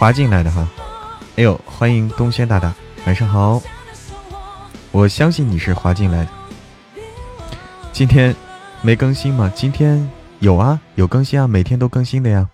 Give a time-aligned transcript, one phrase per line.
[0.00, 0.66] 滑进来的哈。
[1.36, 2.72] 哎呦，欢迎东轩大大，
[3.04, 3.60] 晚上好。
[4.92, 6.30] 我相信你是滑进来的。
[7.92, 8.34] 今天
[8.80, 9.52] 没更新吗？
[9.54, 12.48] 今天有啊，有更新啊，每天都更新的呀。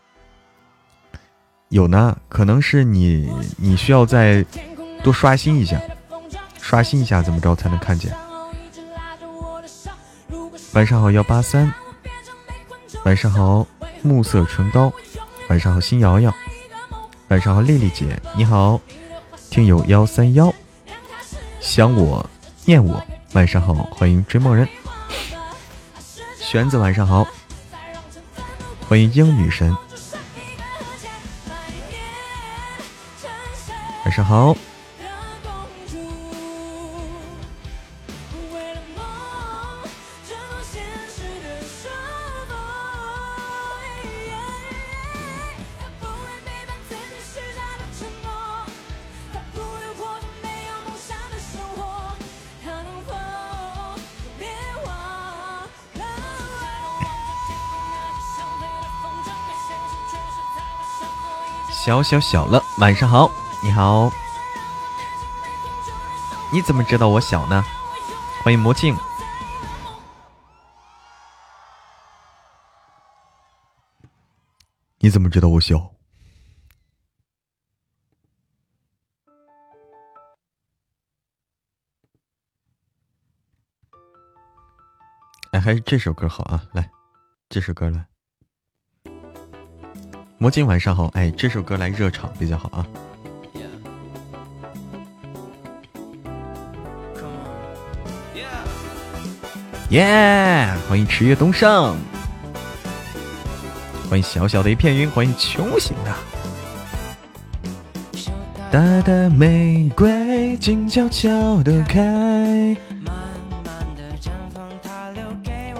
[1.68, 4.44] 有呢，可能是你你需要再
[5.04, 5.80] 多刷新一下，
[6.60, 8.12] 刷新一下怎么着才能看见？
[10.72, 11.72] 晚上好，幺八三。
[13.04, 13.64] 晚上好，
[14.02, 14.92] 暮色唇膏。
[15.48, 16.34] 晚上好，新瑶瑶。
[17.28, 18.80] 晚上好，丽丽姐，你好。
[19.50, 20.54] 听友幺三幺，
[21.60, 22.24] 想我
[22.64, 23.02] 念我。
[23.32, 24.68] 晚上好，欢迎追梦人。
[26.38, 27.26] 玄子，晚上好。
[28.88, 29.76] 欢迎英女神。
[34.04, 34.56] 晚上好。
[61.86, 63.30] 小小小了，晚上好，
[63.62, 64.10] 你好，
[66.52, 67.64] 你怎么知道我小呢？
[68.42, 68.96] 欢迎魔镜，
[74.98, 75.94] 你怎么知道我小？
[85.52, 86.66] 哎，还是这首歌好啊！
[86.72, 86.90] 来，
[87.48, 88.15] 这首歌来。
[90.38, 92.86] 魔镜晚上好，哎，这首歌来热场比较好啊。
[99.88, 100.74] 耶！
[100.88, 101.96] 欢迎池月东升，
[104.10, 106.12] 欢迎小小的一片云，欢迎穷醒的。
[108.70, 112.76] 大的玫瑰静悄悄的开，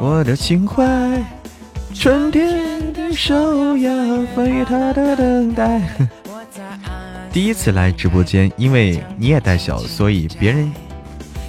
[0.01, 0.83] 我的情怀，
[1.93, 2.96] 春天。
[3.13, 3.91] 手呀，
[4.35, 5.81] 翻越他的等待。
[7.33, 10.73] 第一次来直播间，因为你也带小，所以别人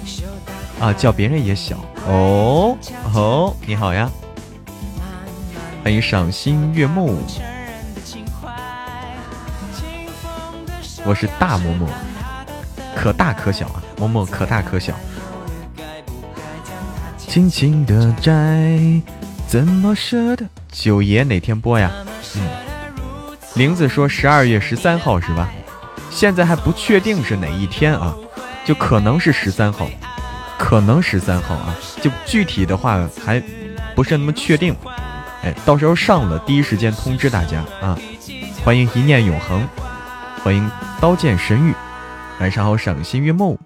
[0.80, 2.76] 啊叫别人也小哦
[3.14, 3.54] 哦。
[3.66, 4.10] 你好呀，
[5.82, 7.18] 欢迎赏心悦目。
[11.04, 11.86] 我是大嬷嬷，
[12.94, 14.94] 可大可小啊，嬷嬷可大可小。
[17.16, 19.00] 轻轻的摘，
[19.46, 20.46] 怎么舍得？
[20.70, 21.90] 九爷哪天播呀？
[22.36, 22.48] 嗯，
[23.54, 25.50] 玲子说十二月十三号是吧？
[26.10, 28.14] 现在还不确定是哪一天啊，
[28.64, 29.88] 就可能是十三号，
[30.58, 33.42] 可能十三号啊，就具体的话还
[33.94, 34.74] 不是那么确定。
[35.42, 37.98] 哎，到时候上了第一时间通知大家啊！
[38.64, 39.66] 欢迎一念永恒，
[40.42, 41.74] 欢迎刀剑神域，
[42.40, 43.58] 晚上好，赏心悦目，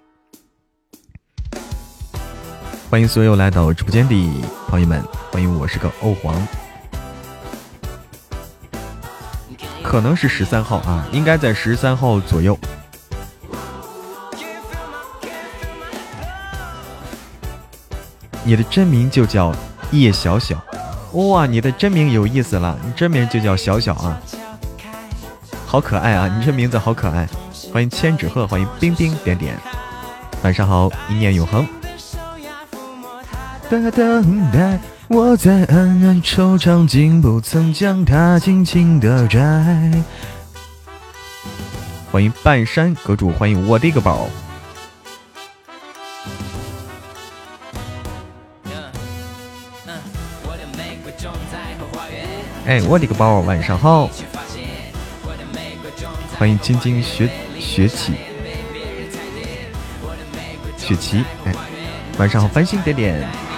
[2.89, 6.35] 欢迎所有来到直播间的朋友们，欢迎我是个欧皇。
[9.93, 12.57] 可能是十三号啊，应该在十三号左右。
[18.43, 19.53] 你的真名就叫
[19.91, 20.59] 叶小小，
[21.11, 24.19] 哇，你的真名有意思了，你真名就叫小小啊，
[25.67, 27.29] 好可爱啊，你这名字好可爱。
[27.71, 29.55] 欢迎千纸鹤，欢迎冰冰点点，
[30.41, 31.67] 晚上好，一念永恒。
[33.69, 34.79] 的等待。
[35.09, 39.39] 我在暗暗惆怅，竟不曾将它轻轻的摘。
[42.11, 44.27] 欢迎半山阁主，欢迎我的个宝。
[52.65, 54.09] 哎，我的个宝，晚上好。
[56.39, 57.29] 欢迎晶晶学
[57.59, 58.13] 学起，
[60.77, 61.53] 雪琪，哎，
[62.17, 63.52] 晚上好，繁星点点。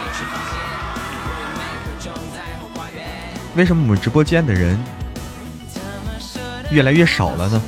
[3.56, 4.78] 为什么我们直播间的人
[6.70, 7.62] 越来越少了呢？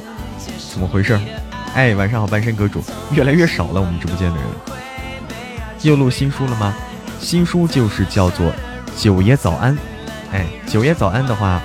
[0.69, 1.17] 怎么回事？
[1.73, 3.79] 哎，晚上好，半山阁主，越来越少了。
[3.79, 4.45] 我们直播间的人
[5.83, 6.73] 又录新书了吗？
[7.19, 8.51] 新书就是叫做
[8.97, 9.73] 《九爷早安》。
[10.33, 11.61] 哎，九爷早安的话，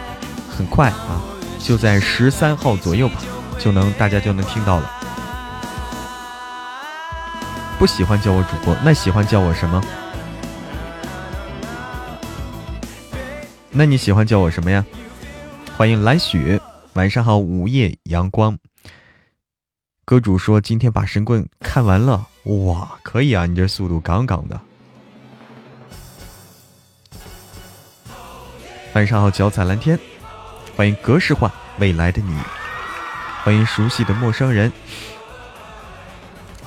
[0.48, 1.20] 很快啊，
[1.58, 3.16] 就在十三号左右吧，
[3.58, 4.90] 就能大家就能听到了。
[7.76, 9.82] 不喜欢叫我主播，那喜欢叫我什么？
[13.74, 14.84] 那你喜欢叫我什么呀？
[15.78, 16.60] 欢迎来雪，
[16.92, 18.58] 晚上好，午夜阳光。
[20.04, 24.60] 歌主说今天把神棍看完了，哇，可以啊，你这速度杠杠的。
[28.92, 29.98] 晚上好，脚踩蓝天，
[30.76, 32.36] 欢迎格式化未来的你，
[33.42, 34.70] 欢迎熟悉的陌生人。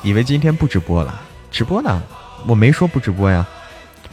[0.01, 1.21] 以为今天不直播了，
[1.51, 2.01] 直播呢？
[2.47, 3.45] 我没说不直播呀，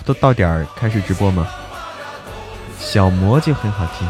[0.04, 1.48] 都到点儿开始直播吗？
[2.82, 4.06] 小魔就很好听，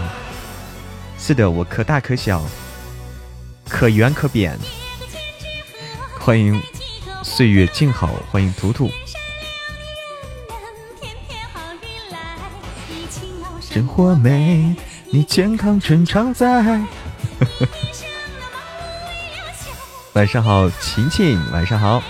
[1.16, 2.42] 是的，我可大可小，
[3.68, 4.58] 可圆可扁。
[6.18, 6.60] 欢迎
[7.22, 8.90] 岁月静好，欢迎图图。
[13.60, 14.74] 生活美，
[15.10, 16.80] 你健康常常在。
[20.14, 22.02] 晚上好，晴晴，晚上好。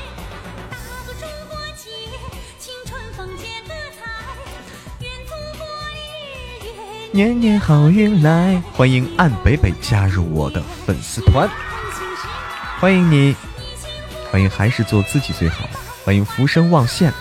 [7.15, 11.47] 年年好运来，欢迎岸北北加入我的粉丝团，
[12.81, 13.37] 欢迎你，
[14.31, 15.69] 欢迎还是做自己最好，
[16.07, 17.13] 欢迎浮生望线，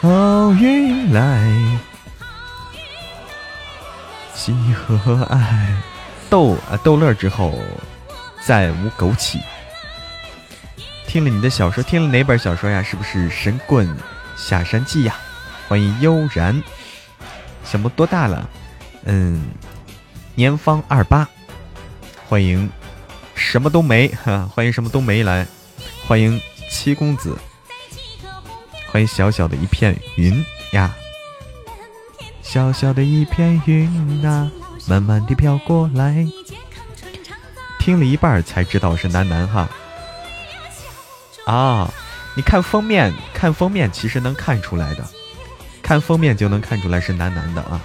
[0.00, 1.48] 好运来，
[4.34, 5.76] 喜和爱，
[6.28, 7.54] 逗啊逗乐之后
[8.44, 9.38] 再无枸杞。
[11.06, 12.82] 听了你的小说，听了哪本小说呀？
[12.82, 13.88] 是不是《神棍
[14.36, 15.14] 下山记》呀？
[15.70, 16.60] 欢迎悠然，
[17.62, 18.50] 小莫多大了？
[19.04, 19.52] 嗯，
[20.34, 21.28] 年方二八。
[22.28, 22.68] 欢迎
[23.36, 25.46] 什么都没哈，欢迎什么都没来。
[26.08, 27.38] 欢迎七公子，
[28.90, 30.92] 欢迎小小的一片云呀，
[32.42, 34.50] 小小的一片云啊，
[34.88, 36.26] 慢慢地飘过来。
[37.78, 39.68] 听了一半才知道是男男哈。
[41.46, 41.94] 啊，
[42.34, 45.08] 你看封面，看封面其实能看出来的。
[45.90, 47.80] 看封面就能看出来是男男的啊，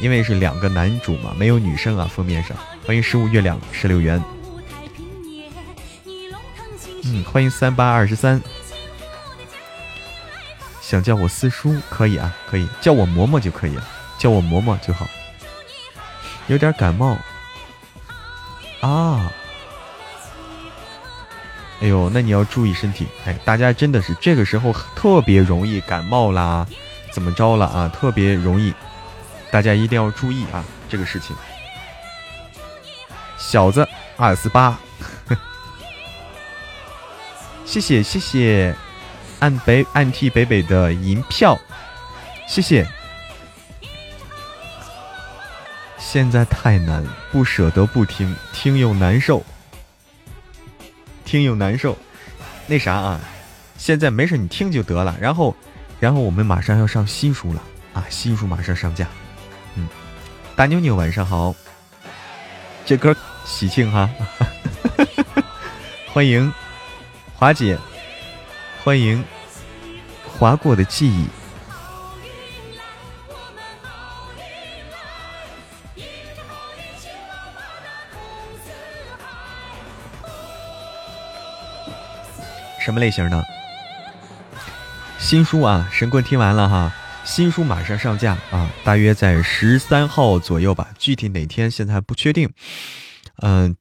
[0.00, 2.08] 因为是两个男主嘛，没有女生啊。
[2.08, 2.56] 封面上，
[2.86, 4.22] 欢迎十五月亮十六元，
[7.02, 8.40] 嗯，欢迎三八二十三。
[10.80, 13.84] 想叫我四叔可以啊，可以叫我嬷嬷就可以了，
[14.16, 15.08] 叫我嬷嬷就好。
[16.46, 17.18] 有点感冒
[18.80, 19.32] 啊，
[21.80, 23.08] 哎呦，那你要注意身体。
[23.26, 26.64] 哎，大家真的是这个时候特别容易感冒啦。
[27.10, 27.88] 怎么着了啊？
[27.88, 28.72] 特别容易，
[29.50, 30.64] 大家一定要注意啊！
[30.88, 31.34] 这个事情。
[33.36, 33.86] 小子
[34.16, 34.78] 二四八，
[37.66, 38.74] 谢谢谢谢，
[39.40, 41.58] 暗北暗替北北的银票，
[42.46, 42.86] 谢谢。
[45.98, 49.44] 现在太难，不舍得不听，听又难受，
[51.24, 51.96] 听又难受。
[52.66, 53.20] 那啥啊，
[53.76, 55.54] 现在没事，你听就得了，然后。
[56.00, 57.62] 然后我们马上要上新书了
[57.92, 58.02] 啊！
[58.08, 59.06] 新书马上上架。
[59.74, 59.86] 嗯，
[60.56, 61.54] 大妞妞晚上好，
[62.86, 63.14] 这歌
[63.44, 64.08] 喜庆哈，
[66.10, 66.50] 欢迎
[67.34, 67.78] 华姐，
[68.82, 69.22] 欢迎
[70.26, 71.28] 划过的记忆。
[82.80, 83.59] 什么类型的？
[85.20, 86.92] 新书啊，神棍听完了哈，
[87.24, 92.50] 新书马上上架啊，大约在十三号左右吧，具体哪天现在还不确定。
[93.36, 93.76] 嗯，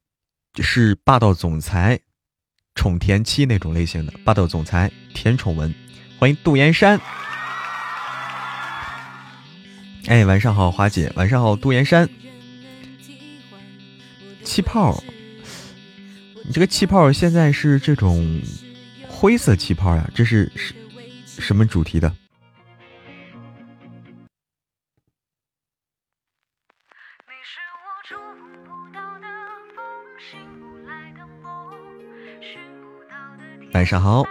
[0.59, 1.97] 是霸道总裁
[2.75, 5.73] 宠甜妻那种类型的霸道总裁甜宠文，
[6.19, 6.99] 欢迎杜岩山。
[10.07, 12.07] 哎，晚上好，华姐，晚上好，杜岩山。
[14.43, 15.01] 气泡，
[16.45, 18.41] 你这个气泡现在是这种
[19.07, 20.07] 灰色气泡呀？
[20.13, 20.75] 这是是。
[21.39, 22.13] 什么主题的？
[33.73, 34.23] 晚上好。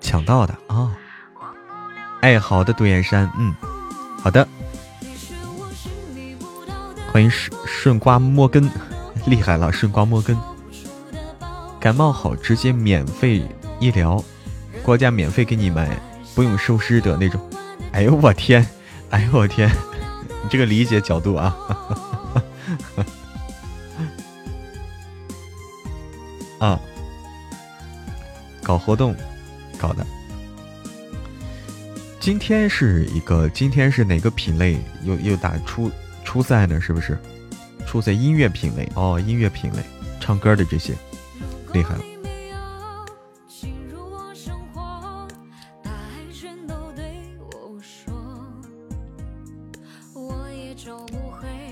[0.00, 0.96] 抢到的啊！
[2.22, 3.54] 哎，好的，杜岩山，嗯，
[4.22, 4.46] 好的。
[7.12, 8.70] 欢迎顺顺瓜摸根，
[9.26, 10.36] 厉害了，顺瓜摸根。
[11.86, 13.40] 感冒好，直接免费
[13.78, 14.20] 医疗，
[14.82, 15.96] 国家免费给你买，
[16.34, 17.40] 不用收尸的那种。
[17.92, 18.66] 哎呦我天，
[19.10, 19.70] 哎呦我天，
[20.42, 21.56] 你 这个理解角度啊！
[26.58, 26.80] 啊，
[28.64, 29.14] 搞活动
[29.78, 30.04] 搞的，
[32.18, 34.76] 今天是一个，今天是哪个品类？
[35.04, 35.88] 又又打初
[36.24, 36.80] 初赛呢？
[36.80, 37.16] 是不是？
[37.86, 39.78] 初赛音乐品类哦，音乐品类，
[40.18, 40.92] 唱歌的这些，
[41.76, 42.00] 厉害了。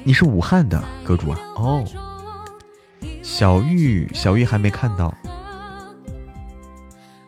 [0.07, 1.39] 你是武汉的阁主啊？
[1.57, 1.83] 哦，
[3.23, 5.15] 小玉，小玉还没看到。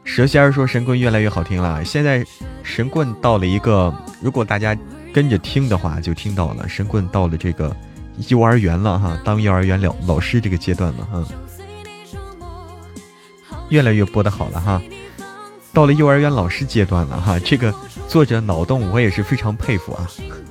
[0.04, 2.22] 蛇仙儿说神棍越来越好听了，现在
[2.62, 4.76] 神棍到了一个，如果大家
[5.12, 7.74] 跟着听的话，就听到了神棍到了这个
[8.28, 11.24] 幼儿园了哈，当幼儿园老老师这个阶段了哈，
[13.68, 14.80] 越来越播的好了哈，
[15.72, 17.74] 到了幼儿园老师阶段了哈，这个
[18.08, 20.08] 作者脑洞我也是非常佩服啊，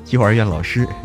[0.09, 0.87] 幼儿园老师。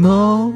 [0.00, 0.47] 某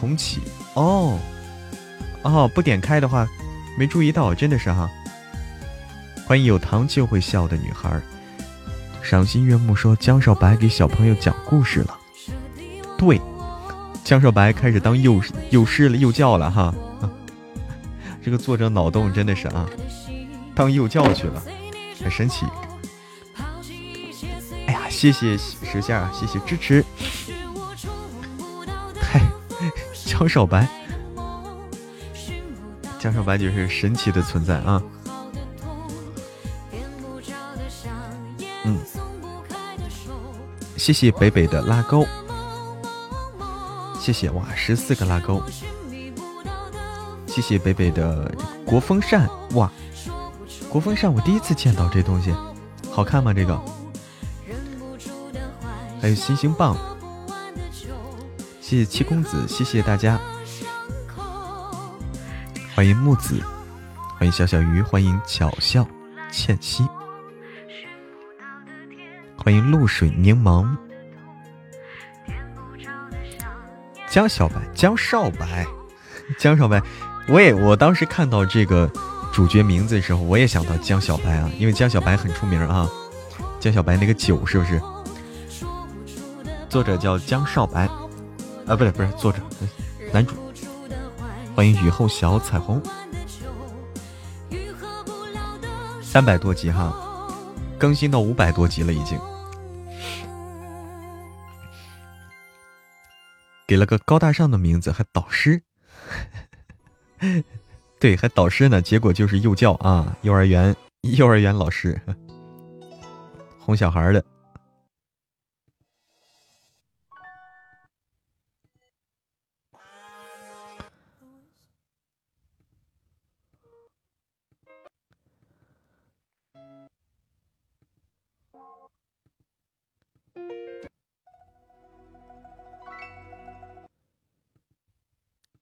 [0.00, 0.40] 重启
[0.74, 1.18] 哦
[2.22, 3.28] 哦，不点开的话
[3.78, 4.90] 没注意到，真的是哈。
[6.26, 8.00] 欢迎有糖就会笑的女孩。
[9.02, 11.98] 赏心悦目说江少白给小朋友讲故事了，
[12.96, 13.20] 对，
[14.02, 16.74] 江少白开始当幼幼师了，幼教了哈。
[18.22, 19.66] 这个作者脑洞真的是啊，
[20.54, 21.42] 当幼教去了，
[22.02, 22.46] 很神奇。
[24.66, 26.84] 哎呀，谢谢石仙啊，谢谢支持。
[30.20, 30.68] 江少白，
[32.98, 34.82] 江少白就是神奇的存在啊。
[40.76, 42.06] 谢谢北北的拉钩，
[43.98, 45.42] 谢谢哇，十四个拉钩，
[47.26, 48.30] 谢谢北北的
[48.66, 49.26] 国风扇。
[49.54, 49.72] 哇，
[50.68, 52.30] 国风扇我第一次见到这东西，
[52.90, 53.32] 好看吗？
[53.32, 53.58] 这个，
[55.98, 56.76] 还有星星棒，
[58.70, 60.16] 谢谢七公子，谢谢大家，
[62.72, 63.42] 欢迎木子，
[64.16, 65.84] 欢迎小小鱼，欢迎巧笑
[66.30, 66.86] 倩兮。
[69.36, 70.68] 欢迎露水柠檬，
[74.08, 75.66] 江小白，江少白，
[76.38, 76.80] 江少白，
[77.26, 78.88] 我也我当时看到这个
[79.32, 82.88] 主角名字的时候，我也想到江小白啊，因为江小白很出名啊，
[83.58, 84.80] 江小白那个酒是不是？
[86.68, 87.88] 作者叫江少白，
[88.70, 89.40] 啊，不对不是作者，
[90.12, 90.36] 男主。
[91.56, 92.80] 欢迎雨后小彩虹，
[96.00, 96.94] 三百多集哈，
[97.76, 99.18] 更新到五百多集了已经。
[103.66, 105.60] 给了个高大上的名字，还导师，
[107.98, 108.80] 对，还导师呢。
[108.80, 112.00] 结果就是幼教啊，幼儿园幼儿园老师，
[113.58, 114.24] 哄小孩的。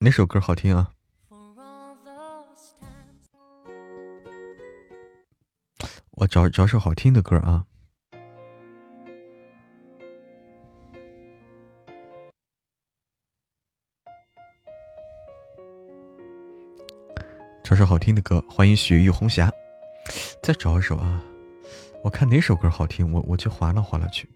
[0.01, 0.93] 哪首歌好听啊？
[6.11, 7.65] 我找找首好听的歌啊！
[17.61, 19.51] 找首好听的歌，欢迎雪域红霞。
[20.41, 21.21] 再找一首啊！
[22.05, 24.29] 我看哪首歌好听，我我就划拉划拉去。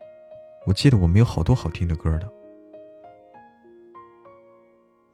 [0.65, 2.29] 我记得我们有好多好听的歌的。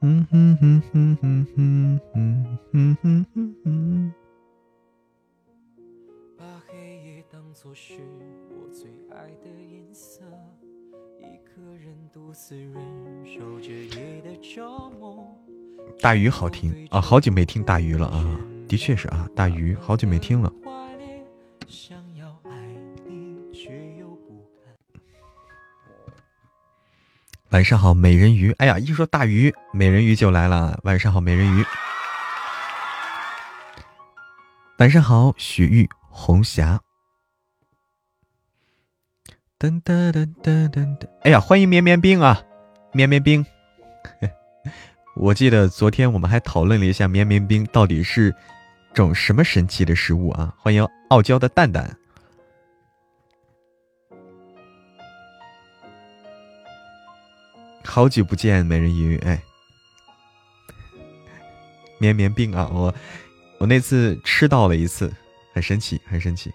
[0.02, 4.14] 嗯哼哼哼哼哼哼哼哼哼哼。
[6.38, 7.96] 把黑夜当作是
[8.50, 10.22] 我最爱的颜色，
[11.20, 12.74] 一个人独自忍
[13.26, 15.38] 受着夜的折磨。
[16.00, 18.40] 大鱼好听啊，好久没听大鱼了啊，
[18.70, 20.54] 的确是啊，大鱼好久没听了。
[27.52, 28.52] 晚上好，美人鱼。
[28.60, 30.80] 哎呀，一说大鱼，美人鱼就来了。
[30.84, 31.66] 晚上好，美人鱼。
[34.78, 36.80] 晚上好，雪域红霞。
[39.58, 41.08] 噔噔噔噔噔噔。
[41.24, 42.40] 哎呀，欢迎绵绵冰啊，
[42.94, 43.44] 绵绵冰。
[45.18, 48.34] 我记得昨天我们还讨论了一下绵绵冰到底是
[48.94, 50.54] 种什么神奇的食物啊。
[50.60, 51.98] 欢迎傲娇的蛋蛋。
[57.90, 59.42] 好久不见，美人鱼，哎，
[61.98, 62.94] 绵绵病啊，我
[63.58, 65.12] 我那次吃到了一次，
[65.54, 66.54] 很神奇，很神奇，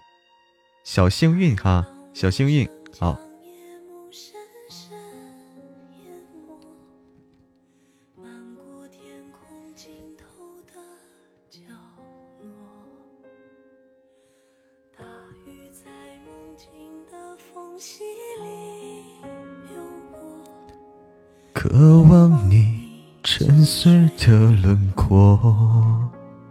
[0.85, 3.19] 小幸运哈，小幸运，好。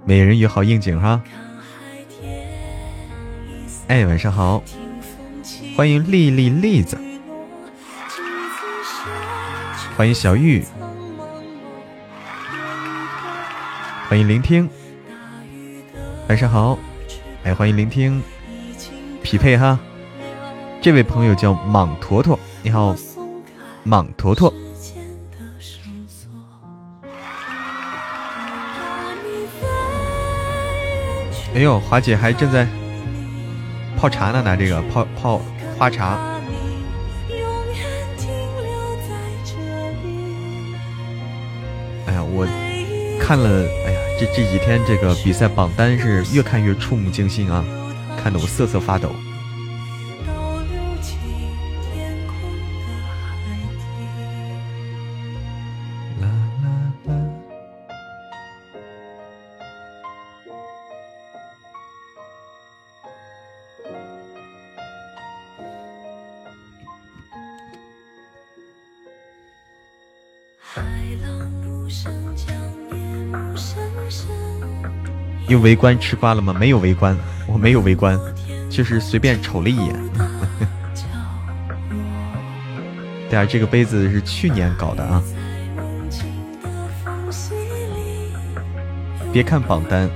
[0.06, 1.20] 美人鱼好应景哈！
[3.88, 4.62] 哎，晚上好，
[5.74, 6.98] 欢迎丽丽栗子，
[9.96, 10.62] 欢迎小玉，
[14.08, 14.68] 欢迎聆听，
[16.28, 16.78] 晚上好，
[17.42, 18.22] 哎，欢迎聆听，
[19.22, 19.78] 匹配哈，
[20.82, 22.94] 这位朋友叫莽坨坨，你好，
[23.84, 24.52] 莽坨坨。
[31.54, 32.66] 哎呦，华姐还正在
[33.96, 35.40] 泡茶呢，拿这个泡泡
[35.78, 36.18] 花茶。
[42.06, 42.44] 哎呀，我
[43.20, 43.48] 看了，
[43.86, 47.64] 哎呀，这这几天这个比赛榜单是越看越触目惊心啊，
[48.20, 49.14] 看得我瑟瑟发抖。
[75.60, 76.54] 围观吃瓜了吗？
[76.58, 78.18] 没有围观，我没有围观，
[78.70, 79.94] 就是随便瞅了一眼。
[83.30, 85.22] 对啊，这个杯子是去年搞的啊。
[89.32, 90.08] 别看榜单，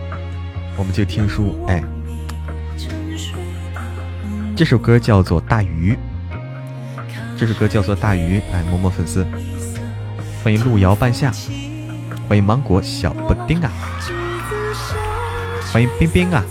[0.76, 1.58] 我们就听书。
[1.66, 1.82] 哎，
[4.54, 5.92] 这首歌叫做《大鱼》，
[7.36, 8.38] 这首歌叫做《大鱼》。
[8.52, 9.26] 哎，摸摸粉丝，
[10.44, 11.32] 欢迎路遥半夏，
[12.28, 13.72] 欢迎芒果小布丁啊。
[15.70, 16.42] 欢迎冰冰啊！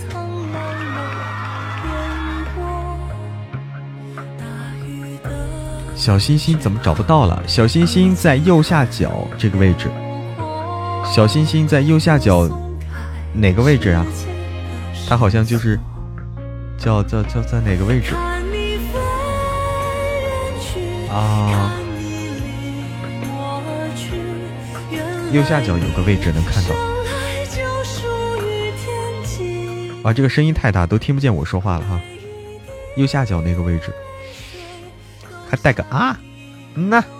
[5.95, 7.41] 小星星怎么找不到了？
[7.47, 9.89] 小星星在右下角这个位置。
[11.03, 12.47] 小星星在右下角
[13.33, 14.05] 哪个位置啊？
[15.09, 15.79] 它好像就是
[16.77, 18.13] 叫叫叫在哪个位置？
[21.11, 21.71] 啊！
[25.31, 26.96] 右下角有个位置能看到。
[30.07, 31.99] 啊，这个声音太大，都听不见我说话了哈。
[32.95, 33.91] 右下角那个位置，
[35.49, 36.17] 还带个啊，
[36.75, 37.03] 嗯呐。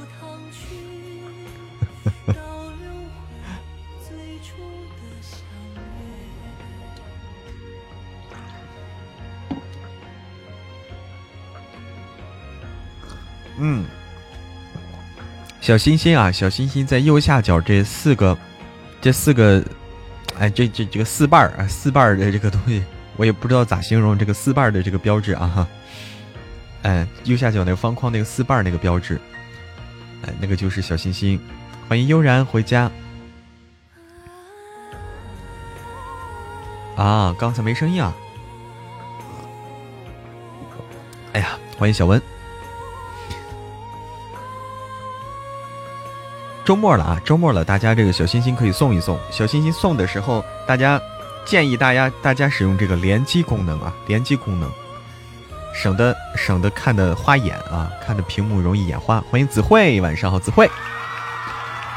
[13.60, 13.84] 嗯，
[15.60, 18.38] 小星星啊，小星星在右下角这四个，
[19.02, 19.62] 这四个。
[20.40, 22.84] 哎，这这这个四瓣儿啊，四瓣儿的这个东西，
[23.16, 25.68] 我也不知道咋形容这个四瓣儿的这个标志啊哈。
[26.84, 29.20] 哎，右下角那个方框那个四瓣儿那个标志，
[30.22, 31.40] 哎，那个就是小星星。
[31.88, 32.92] 欢迎悠然回家。
[36.96, 38.14] 啊，刚才没声音啊。
[41.34, 42.22] 哎呀，欢迎小文。
[46.68, 49.18] 周末了啊，周末了，大家这个小心心可以送一送。
[49.32, 51.02] 小心心送的时候，大家
[51.46, 54.70] 建议大家大家使用这个联机功能啊，联机功能，
[55.74, 59.22] 省得省得看的花眼啊， 看的屏幕容易眼花。
[59.32, 60.70] 欢迎子慧，晚上好，子慧。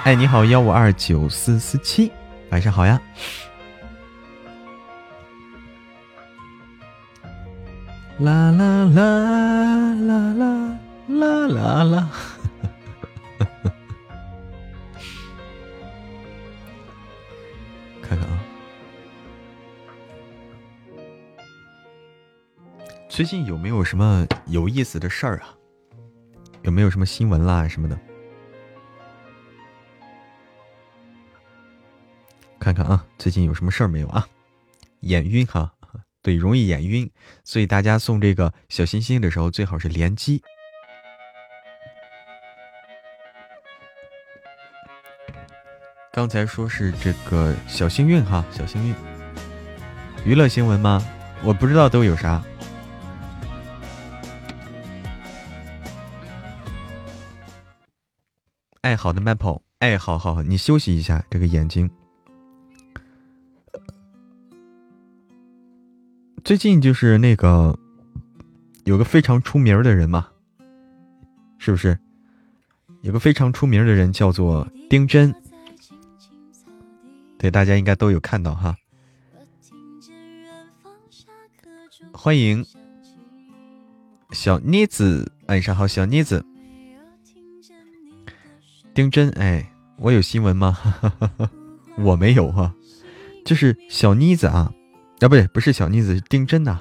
[0.05, 2.13] 哎，你好，幺五二九四四七，
[2.51, 3.01] 晚上好呀。
[8.21, 9.03] 啦啦啦
[9.95, 10.79] 啦啦
[11.09, 12.09] 啦啦啦。
[23.21, 25.55] 最近有没有什么有意思的事儿啊？
[26.63, 28.01] 有没有什么新闻啦什么的？
[32.59, 34.27] 看看啊，最近有什么事儿没有啊？
[35.01, 35.71] 眼晕哈，
[36.23, 37.11] 对，容易眼晕，
[37.45, 40.43] 所以大家送这个小心心的时候，最好是连击。
[46.11, 48.95] 刚才说是这个小幸运哈，小幸运。
[50.25, 51.07] 娱乐新闻吗？
[51.45, 52.43] 我不知道都有啥。
[58.83, 61.91] 哎，好的，Maple，哎，好好好，你休息一下这个眼睛。
[66.43, 67.79] 最近就是那个
[68.85, 70.29] 有个非常出名的人嘛，
[71.59, 71.99] 是不是？
[73.03, 75.35] 有个非常出名的人叫做丁真，
[77.39, 78.75] 对，大家应该都有看到哈。
[82.13, 82.65] 欢迎
[84.33, 86.47] 小妮子，晚上好，小妮子。
[88.95, 90.77] 丁真，哎，我有新闻吗？
[91.99, 92.75] 我没有哈，
[93.45, 94.73] 就是小妮子啊。
[95.21, 96.81] 啊，不对，不是小妮子，是丁真呐。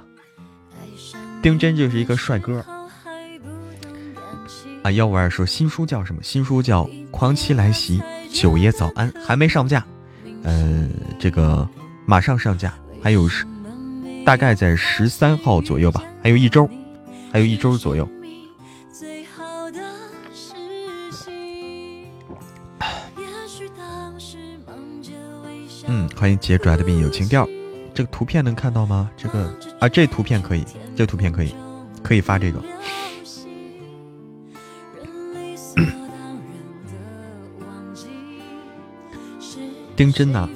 [1.42, 2.66] 丁真就是一个帅哥。
[4.82, 6.24] 啊，幺五二说新书叫什么？
[6.24, 8.00] 新书叫《狂妻来袭》，
[8.42, 9.86] 九爷早安，还没上架。
[10.44, 11.68] 呃，这个
[12.06, 13.46] 马上上架，还有是
[14.26, 16.70] 大概在十三号左右吧，还有一周，
[17.32, 18.10] 还有一周左右。
[25.92, 27.50] 嗯，欢迎杰拽的病有情调。
[27.96, 29.10] 这个图片能看到吗？
[29.18, 30.64] 这个啊，这图片可以，
[30.96, 31.56] 这图片可以，
[32.04, 32.64] 可以发这个。
[39.98, 40.48] 丁真呐，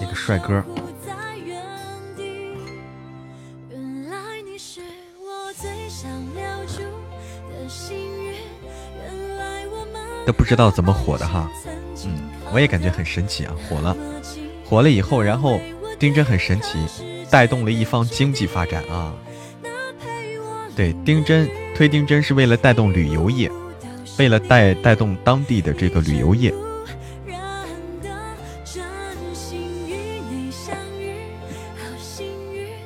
[0.00, 0.64] 那个帅哥，
[10.26, 11.46] 都不知道怎么火的哈。
[12.52, 13.96] 我也感觉很神奇啊，火了。
[14.64, 15.60] 火了以后，然后
[15.98, 16.78] 丁真很神奇，
[17.30, 19.14] 带动了一方经济发展啊。
[20.76, 23.50] 对，丁真推丁真是为了带动旅游业，
[24.18, 26.52] 为了带带动当地的这个旅游业，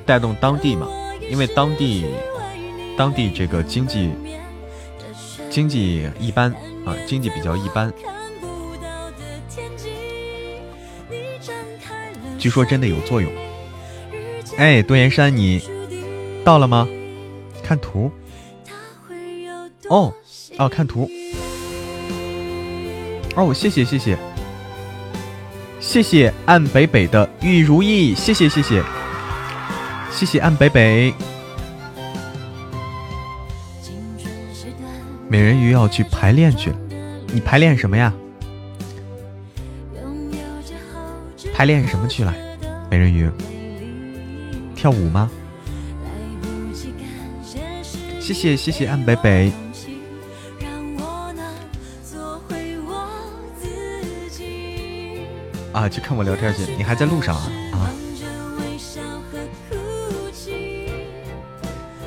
[0.07, 0.89] 带动当地嘛，
[1.31, 2.07] 因为当地
[2.97, 4.11] 当地这个经济
[5.51, 6.51] 经济一般
[6.87, 7.93] 啊，经济比较一般。
[12.43, 13.33] 据说真的有作用。
[14.57, 15.63] 哎，多岩山，你
[16.45, 16.89] 到了吗？
[17.63, 18.11] 看图。
[19.89, 20.13] 哦
[20.59, 21.09] 哦，看图。
[23.37, 24.19] 哦，谢谢谢谢，
[25.79, 28.83] 谢谢岸北北的玉如意，谢谢谢谢，
[30.11, 31.15] 谢谢岸北北。
[35.29, 36.77] 美人鱼要去排练去了，
[37.33, 38.13] 你排练什么呀？
[41.63, 42.35] 排练什么去了，
[42.91, 43.31] 美人鱼？
[44.75, 45.31] 跳舞吗？
[48.19, 49.53] 谢谢谢谢安北北。
[55.73, 57.49] 啊，去看我聊天去，你还在路上啊？
[57.75, 57.87] 啊。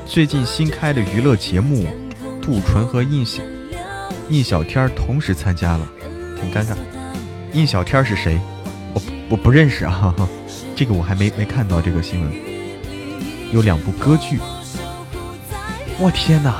[0.06, 1.88] 最近新开的娱乐节目，
[2.41, 3.41] 杜淳和印小
[4.28, 5.88] 印小天同时参加了，
[6.41, 6.76] 挺尴尬。
[7.54, 8.38] 印小天是谁？
[9.30, 10.16] 我不认识啊，
[10.76, 12.32] 这个我还没没看到这个新闻。
[13.52, 14.38] 有两部歌剧，
[16.00, 16.56] 我天哪，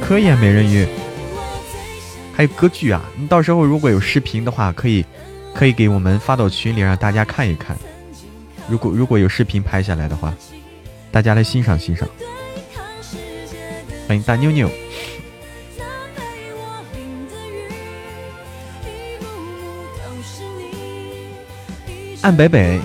[0.00, 0.86] 可以啊，美人鱼，
[2.34, 3.02] 还有歌剧啊！
[3.16, 5.04] 你到时候如果有视频的话，可以
[5.54, 7.76] 可以给我们发到群里，让大家看一看。
[8.68, 10.34] 如果如果有视频拍下来的话，
[11.10, 12.08] 大家来欣赏欣赏。
[14.06, 14.68] 欢迎大妞妞。
[22.24, 22.80] 岸北北，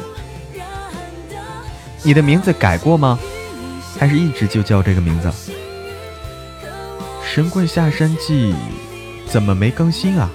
[2.03, 3.17] 你的名字改过吗？
[3.97, 5.31] 还是一直就叫这个名字？
[7.23, 8.53] 神棍下山记
[9.25, 10.29] 怎么没更新啊？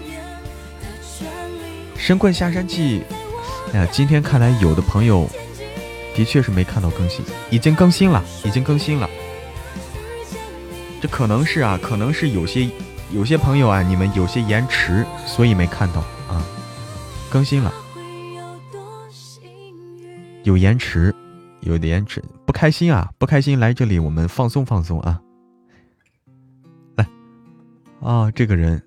[1.98, 3.02] 神棍下山记，
[3.74, 5.28] 哎呀，今天看来有的朋友
[6.16, 9.10] 的确是没看到更新，已经更新了，已经更新了。
[11.02, 12.66] 这可能是啊，可能是有些
[13.12, 16.42] 有些朋友啊，你们有些延迟，所以没看到啊，
[17.28, 17.70] 更新了。
[20.44, 21.14] 有延迟，
[21.62, 23.10] 有点延迟，不开心啊！
[23.18, 25.22] 不开心，来这里我们放松放松啊！
[26.96, 27.08] 来，
[28.02, 28.86] 啊，这个人，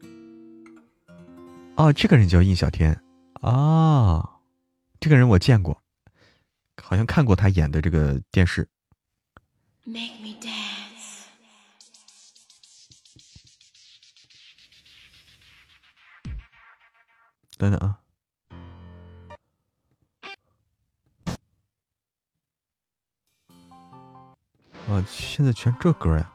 [1.76, 3.02] 哦，这个人叫印小天
[3.42, 4.38] 啊，
[5.00, 5.82] 这个人我见过，
[6.80, 8.70] 好像看过他演的这个电视。
[17.58, 17.98] 等等啊。
[24.90, 26.34] 啊，现在全这歌呀！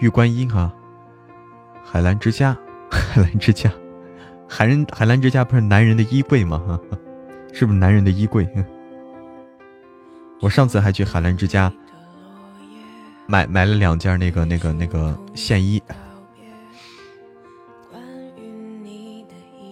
[0.00, 0.74] 玉观音啊，
[1.84, 2.56] 海澜之家，
[2.90, 3.72] 海澜之家，
[4.48, 6.58] 海人海澜之家不是男人的衣柜吗？
[6.66, 6.80] 哈，
[7.54, 8.48] 是不是男人的衣柜？
[10.40, 11.72] 我上次还去海澜之家
[13.26, 15.80] 买买了两件那个那个那个线衣。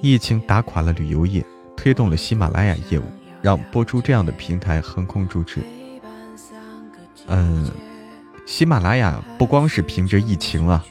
[0.01, 1.45] 疫情打垮了旅游业，
[1.79, 3.05] 推动了喜马拉雅业务，
[3.41, 5.61] 让播出这样的平台横空出世。
[7.29, 7.71] 嗯，
[8.45, 10.85] 喜马拉雅不光是凭着疫情啊。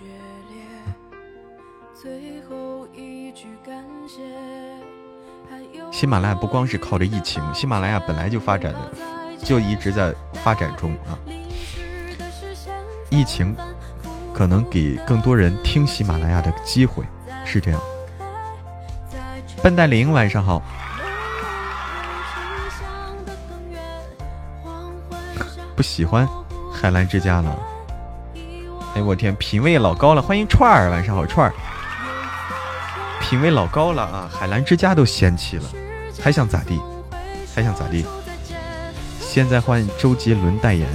[5.91, 8.93] 喜马拉雅不光是靠着疫情，喜马拉雅本来就发展的
[9.43, 11.19] 就一直在发展中啊。
[13.10, 13.54] 疫情
[14.34, 17.04] 可能给更多人听喜马拉雅的机会，
[17.43, 17.82] 是这样。
[19.63, 20.62] 笨蛋灵，晚上好。
[25.76, 26.28] 不喜欢
[26.74, 27.56] 海澜之家了。
[28.96, 30.22] 哎，我天，品味老高了。
[30.22, 31.54] 欢迎串儿，晚上好，串儿。
[33.22, 35.63] 品味老高了啊，海澜之家都嫌弃了，
[36.22, 36.80] 还想咋地？
[37.54, 38.06] 还想咋地？
[39.20, 40.88] 现在换周杰伦代言。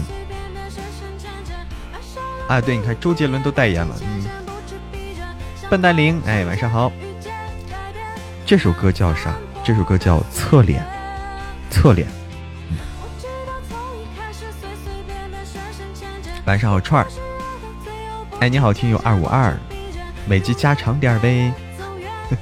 [2.48, 3.94] 啊，对，你看周杰伦都代言了。
[4.00, 4.24] 嗯。
[5.68, 6.90] 笨蛋灵，哎，晚上好。
[8.52, 9.34] 这首歌叫啥？
[9.64, 10.84] 这首歌叫《侧脸》，
[11.72, 12.06] 侧脸。
[16.44, 17.08] 晚上好，串儿。
[18.40, 19.56] 哎，你好，听友二五二，
[20.28, 21.50] 每集加长点呗。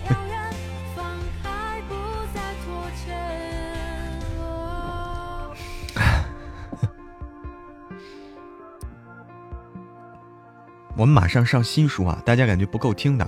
[10.97, 12.21] 我们马上上新书啊！
[12.27, 13.25] 大家感觉不够听的，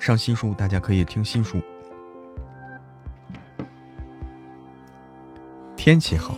[0.00, 1.62] 上新书，大家可以听新书。
[5.86, 6.34] 天气好，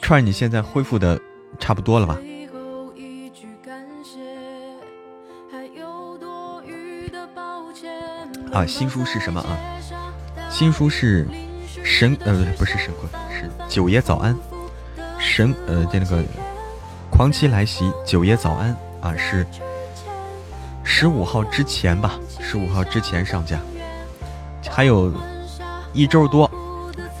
[0.00, 1.20] 串儿，你现在恢复的
[1.58, 2.16] 差不多了吧？
[8.52, 9.58] 啊，新书是什么啊？
[10.48, 11.26] 新书是
[11.82, 14.38] 神呃不是神棍，是九爷早安，
[15.18, 16.22] 神呃就那个
[17.10, 19.44] 狂妻来袭，九爷早安啊是
[20.84, 23.58] 十五号之前吧，十五号之前上架。
[24.70, 25.12] 还有
[25.92, 26.50] 一周多，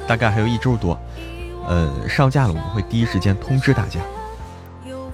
[0.06, 0.98] 大概还有一周多，
[1.66, 4.00] 呃，上架了，我们会第一时间通知大家。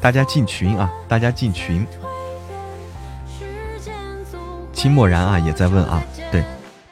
[0.01, 1.87] 大家进群啊，大家进群。
[4.73, 6.45] 秦默然啊也在问啊，对，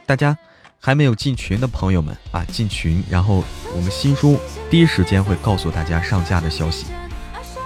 [0.06, 0.36] 大家
[0.78, 3.42] 还没有进群的朋友们啊，进群，然后
[3.74, 4.38] 我们新书
[4.70, 6.86] 第一时间会告诉大家上架的消息，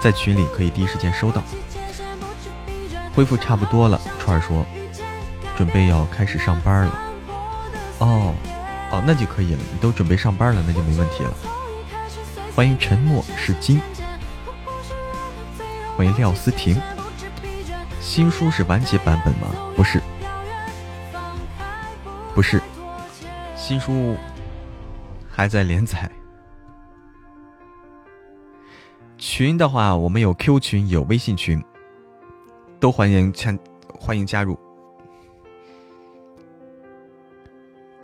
[0.00, 1.42] 在群里可以第一时间收到。
[3.14, 4.64] 恢复差不多了，串儿说，
[5.56, 7.03] 准备要开始上班了。
[8.04, 8.34] 哦，
[8.90, 9.60] 哦，那就可以了。
[9.72, 11.34] 你都准备上班了，那就没问题了。
[12.54, 13.80] 欢迎沉默是金，
[15.96, 16.80] 欢迎廖思婷。
[18.00, 19.48] 新书是完结版本吗？
[19.74, 20.02] 不是，
[22.34, 22.60] 不是，
[23.56, 24.14] 新书
[25.30, 26.10] 还在连载。
[29.16, 31.64] 群的话，我们有 Q 群，有微信群，
[32.78, 33.58] 都欢迎参，
[33.98, 34.58] 欢迎加入。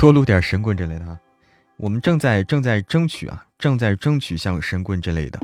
[0.01, 1.21] 多录点神棍之类的啊！
[1.77, 5.39] 我们正在正在争取啊，正在争取像神棍之类的，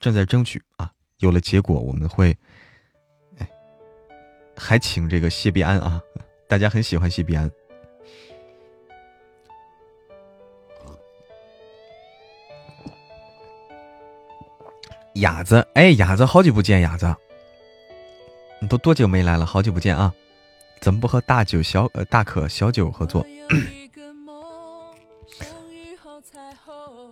[0.00, 0.90] 正在争取啊！
[1.18, 2.34] 有了结果，我们会，
[3.36, 3.46] 哎，
[4.56, 6.00] 还请这个谢必安啊！
[6.48, 7.50] 大家很喜欢谢必安。
[15.16, 17.14] 雅子，哎，雅子，好久不见，雅子，
[18.58, 19.44] 你都多久没来了？
[19.44, 20.14] 好久不见啊！
[20.80, 23.24] 怎么不和大九小呃大可小九合作？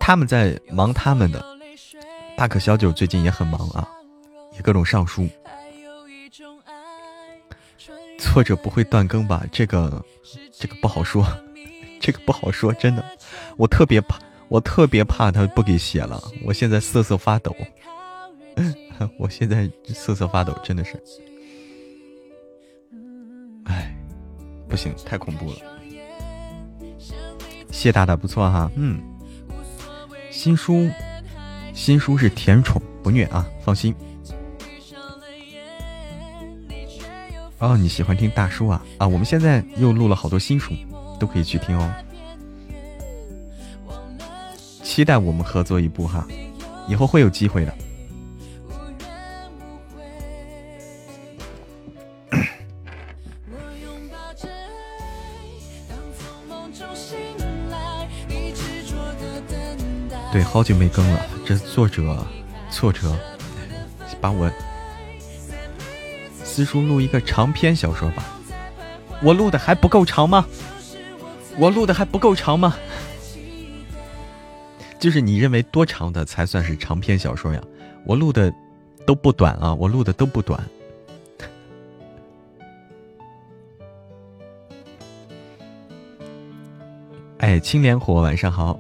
[0.01, 1.45] 他们在忙他们的，
[2.37, 3.87] 大可小九最近也很忙啊，
[4.55, 5.29] 也各种上书。
[8.19, 9.45] 作者不会断更吧？
[9.53, 10.05] 这个
[10.53, 11.25] 这个不好说，
[12.01, 13.05] 这个不好说，真的，
[13.57, 17.55] 我特别怕，我特别怕他不给写了，我现在瑟瑟发抖，
[19.17, 21.01] 我现在瑟瑟发抖，真的是，
[23.65, 23.95] 哎，
[24.69, 25.57] 不行，太恐怖了。
[27.71, 29.01] 谢大大不错哈，嗯。
[30.31, 30.89] 新书，
[31.75, 33.95] 新书是甜宠不虐啊，放心。
[37.59, 38.83] 哦，你喜欢听大叔啊？
[38.97, 40.73] 啊，我们现在又录了好多新书，
[41.19, 41.93] 都可以去听哦。
[44.83, 46.27] 期待我们合作一部哈，
[46.89, 47.75] 以后会有机会的。
[60.33, 61.27] 对，好久没更了。
[61.45, 62.25] 这作者，
[62.71, 63.17] 作者
[64.21, 64.49] 把我
[66.45, 68.25] 私书录一个长篇小说吧。
[69.23, 70.47] 我录的还不够长吗？
[71.59, 72.77] 我录的还不够长吗？
[75.01, 77.61] 就是你认为多长的才算是长篇小说呀？
[78.05, 78.53] 我录的
[79.05, 80.63] 都不短啊，我录的都不短。
[87.39, 88.79] 哎，青莲火，晚上好。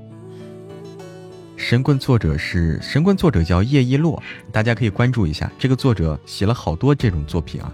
[1.60, 4.20] 神棍作者是神棍作者叫叶一洛，
[4.50, 5.52] 大家可以关注一下。
[5.58, 7.70] 这个作者写了好多这种作品啊，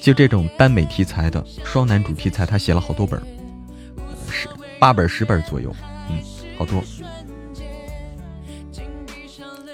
[0.00, 3.22] 就这种耽美题材的双男主题材，他写了好多本，
[4.30, 4.48] 十
[4.80, 5.72] 八本十本左右，
[6.08, 6.18] 嗯，
[6.56, 6.82] 好多。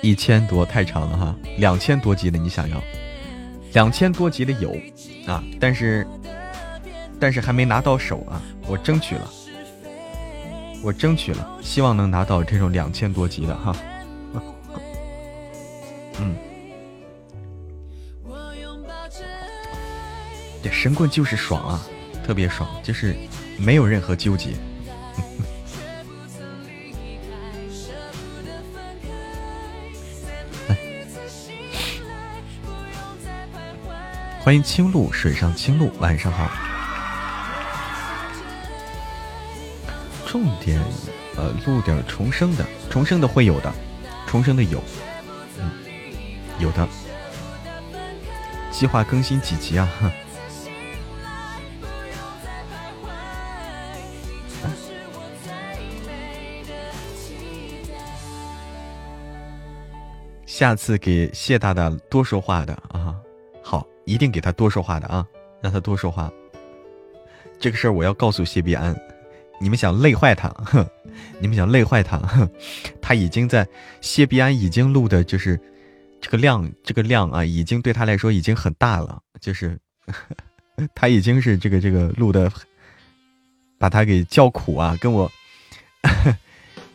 [0.03, 2.83] 一千多太长了哈，两千多集的你想要？
[3.72, 4.77] 两千多集的有
[5.27, 6.05] 啊，但是
[7.20, 9.31] 但是还没拿到手啊，我争取了。
[10.85, 13.75] 我争取了，希望能拿到这种两千多级的哈。
[16.20, 16.37] 嗯，
[20.62, 21.81] 这神棍就是爽啊，
[22.23, 23.16] 特别爽，就是
[23.59, 24.51] 没有任何纠结。
[34.38, 36.74] 欢迎青露，水上青露，晚上好。
[40.35, 40.83] 重点，
[41.37, 43.73] 呃，录点重生的，重生的会有的，
[44.27, 44.83] 重生的有，
[46.59, 46.88] 有的。
[48.73, 49.88] 计划更新几集啊？
[60.47, 63.14] 下次给谢大大多说话的啊，
[63.62, 65.25] 好，一定给他多说话的啊，
[65.61, 66.29] 让他多说话。
[67.61, 68.92] 这个事儿我要告诉谢必安。
[69.61, 70.49] 你们想累坏他？
[70.49, 70.87] 哼！
[71.40, 72.19] 你们想累坏他？
[72.19, 72.49] 哼！
[73.01, 73.67] 他已经在
[74.01, 75.59] 谢必安已经录的，就是
[76.21, 79.23] 这个量，这个量啊，已经对他来说已经很大了。
[79.40, 79.79] 就是
[80.95, 82.51] 他已经是这个这个录的，
[83.79, 84.97] 把他给叫苦啊！
[85.01, 85.31] 跟我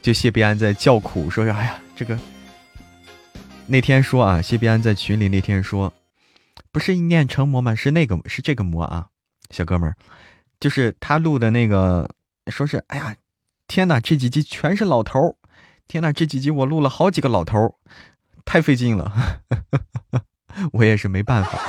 [0.02, 2.20] 就谢必安在叫苦，说：“哎呀，这个
[3.68, 5.92] 那天说啊，谢必安在群里那天说，
[6.72, 7.74] 不是一念成魔吗？
[7.74, 9.08] 是那个是这个魔啊，
[9.50, 9.96] 小哥们儿，
[10.60, 12.08] 就是他录的那个。”
[12.50, 13.16] 说是，哎呀，
[13.68, 15.36] 天哪，这几集全是老头儿！
[15.88, 17.74] 天哪，这几集我录了好几个老头儿，
[18.46, 19.42] 太费劲了。
[20.74, 21.60] 我也是没办法，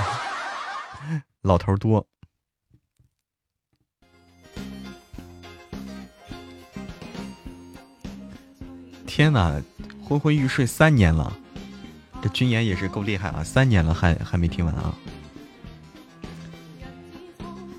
[1.43, 2.07] 老头多。
[9.07, 9.63] 天哪，
[10.03, 11.37] 昏昏欲睡三年了，
[12.23, 13.45] 这军演也是够厉害啊！
[13.45, 14.95] 三年了还还没听完啊？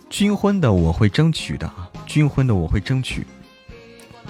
[0.10, 1.91] 军婚的我会争取的啊。
[2.12, 3.26] 军婚的我会争取，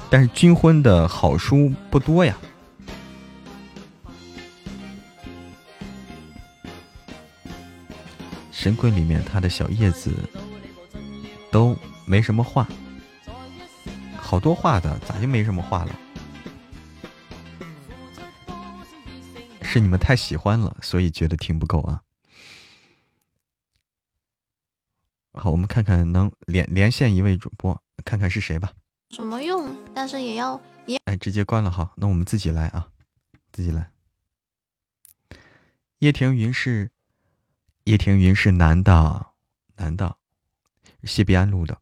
[0.08, 2.38] 但是军婚的好书不多呀。
[8.52, 10.14] 神棍里面他的小叶子
[11.50, 12.68] 都没什么话，
[14.16, 16.00] 好多话的咋就没什么话了？
[19.64, 22.00] 是你们太喜欢了，所以觉得听不够啊。
[25.34, 28.74] 好，我们看看能连连线一位主播，看看是谁吧。
[29.12, 29.74] 什么用？
[29.94, 31.94] 但是也要也哎，直接关了哈。
[31.96, 32.90] 那我们自己来啊，
[33.52, 33.90] 自己来。
[36.00, 36.92] 叶庭云是
[37.86, 39.28] 叶庭云是男的，
[39.78, 40.18] 男的，
[41.04, 41.78] 谢必安录的。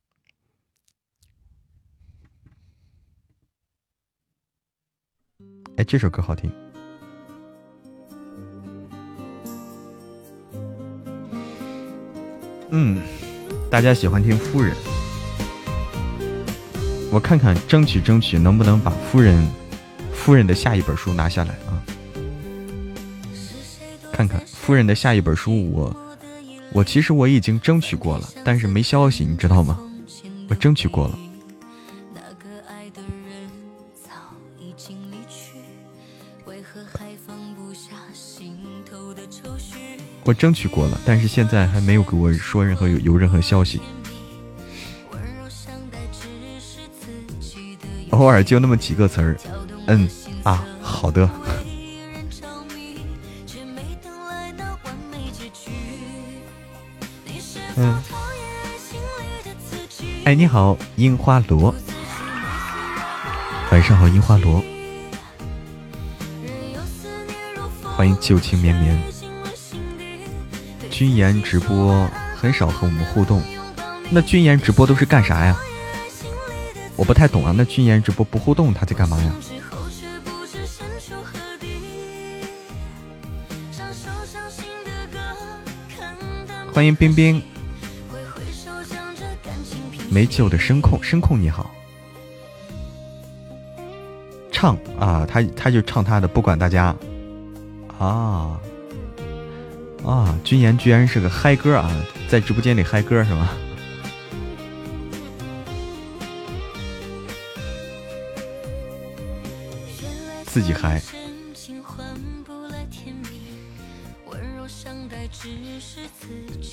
[5.77, 6.51] 哎，这首歌好听。
[12.71, 13.01] 嗯。
[13.69, 14.75] 大家喜欢听夫人，
[17.12, 19.47] 我看看，争取争取，能不能把夫人
[20.12, 21.77] 夫人的下一本书拿下来啊？
[24.12, 25.95] 看看夫人的下一本书，我
[26.73, 29.79] 我其实我已经争取过了，但是没消息，你知道吗？
[30.49, 31.19] 我争取过了。
[40.25, 43.81] 我争取过了，但是现在还没有给我说任何有有任何消息。
[48.12, 49.37] 偶尔就那么几个词儿，
[49.87, 50.10] 嗯
[50.43, 51.29] 啊，好的。
[57.77, 58.04] 嗯，
[60.25, 61.73] 哎，你好，樱花罗，
[63.71, 64.62] 晚上好，樱花罗，
[67.96, 69.02] 欢迎旧情绵绵。
[71.00, 73.41] 军言直播很少和我们互动，
[74.10, 75.58] 那军言直播都是干啥呀？
[76.97, 77.54] 我不太懂啊。
[77.56, 79.33] 那军言直播不互动，他在干嘛呀？
[86.73, 87.41] 欢迎冰冰。
[90.10, 91.71] 没救的声控，声控你好。
[94.52, 96.93] 唱啊，他他就唱他的，不管大家。
[97.97, 98.60] 啊
[100.10, 101.87] 啊，君言居然是个嗨歌啊，
[102.27, 103.49] 在直播间里嗨歌是吗？
[110.45, 110.99] 自己嗨。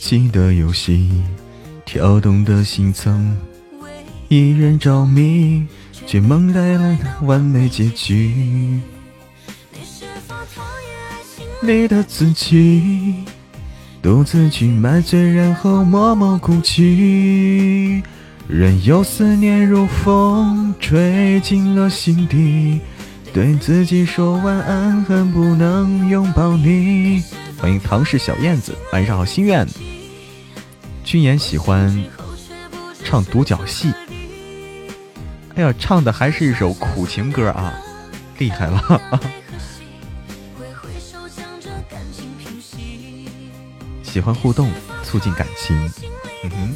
[0.01, 1.23] 记得游戏，
[1.85, 3.37] 跳动的心层，
[4.29, 8.81] 一人着迷，却梦来了完美结局。
[11.63, 13.25] 你的自己，
[14.03, 18.03] 独自去买醉，然后默默哭泣，
[18.47, 22.81] 任由思念如风吹进了心底，
[23.33, 27.23] 对自己说晚安，恨不能拥抱你。
[27.59, 29.67] 欢迎唐氏小燕子，晚上好，心愿。
[31.03, 32.05] 君言喜欢
[33.03, 33.93] 唱独角戏，
[35.55, 37.73] 哎呀，唱的还是一首苦情歌啊，
[38.39, 39.01] 厉害了！
[44.17, 44.71] 喜欢互动，
[45.05, 45.77] 促进感情。
[46.43, 46.75] 嗯哼。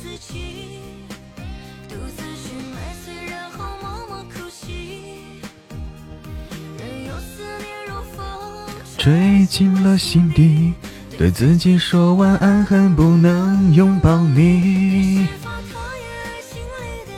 [8.99, 10.75] 追进了心底。
[11.17, 15.27] 对自己说晚安，恨不能拥抱你。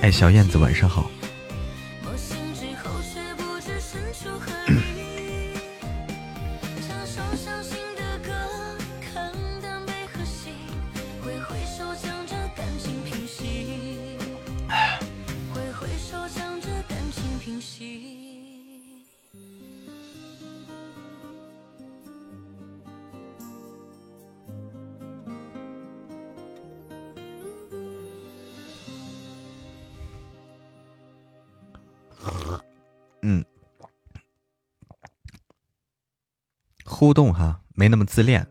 [0.02, 1.10] 哎，小燕子，晚上好。
[37.02, 38.46] 互动哈，没那么自恋。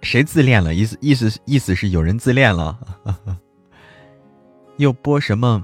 [0.00, 0.72] 谁自恋了？
[0.72, 2.78] 意思意思意思是有人自恋了。
[4.78, 5.60] 又播什么？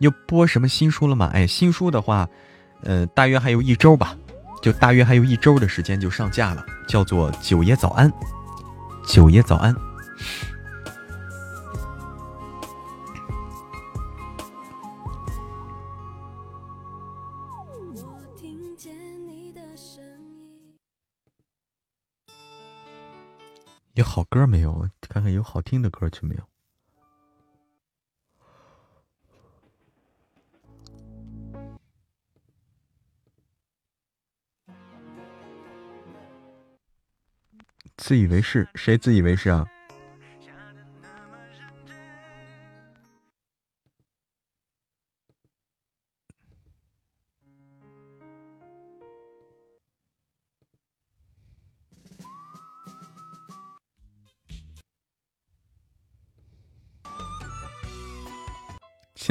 [0.00, 1.30] 又播什么新书了吗？
[1.32, 2.28] 哎，新书的话，
[2.82, 4.14] 呃，大约还有一周吧，
[4.60, 8.10] 就大约还有一周的时间就上架了，叫做《九爷早安》。
[9.06, 9.74] 九爷早安。
[23.94, 24.88] 有好歌没有？
[25.02, 26.42] 看看有好听的歌曲没有？
[37.98, 39.68] 自以为是，谁自以为是啊？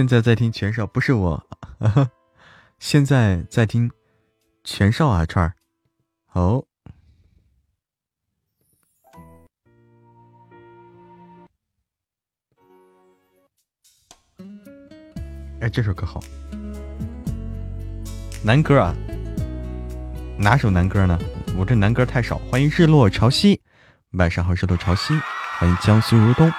[0.01, 1.47] 现在在听全少，不是我。
[2.79, 3.91] 现在在听
[4.63, 5.53] 全少啊，串儿。
[6.33, 6.65] 哦，
[15.59, 16.19] 哎，这首歌好，
[18.43, 18.95] 男歌啊？
[20.35, 21.19] 哪首男歌呢？
[21.55, 22.39] 我这男歌太少。
[22.49, 23.59] 欢迎日落潮汐，
[24.13, 25.21] 晚上好，日落潮汐。
[25.59, 26.51] 欢迎江苏如东。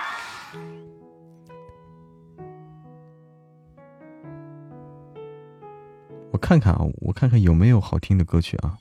[6.43, 8.77] 看看啊，我看看有没有好听的歌曲啊，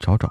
[0.00, 0.28] 找找。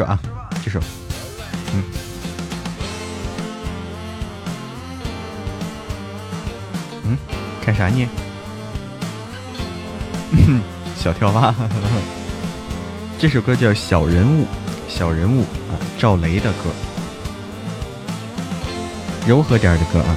[0.00, 0.18] 首啊，
[0.64, 0.80] 这首，
[1.74, 1.84] 嗯，
[7.04, 7.18] 嗯，
[7.62, 8.08] 看啥呢？
[10.96, 11.54] 小跳蛙，
[13.18, 14.44] 这首歌叫《小人物》，
[14.88, 16.70] 小人物啊，赵雷的歌，
[19.26, 20.16] 柔和点的歌啊，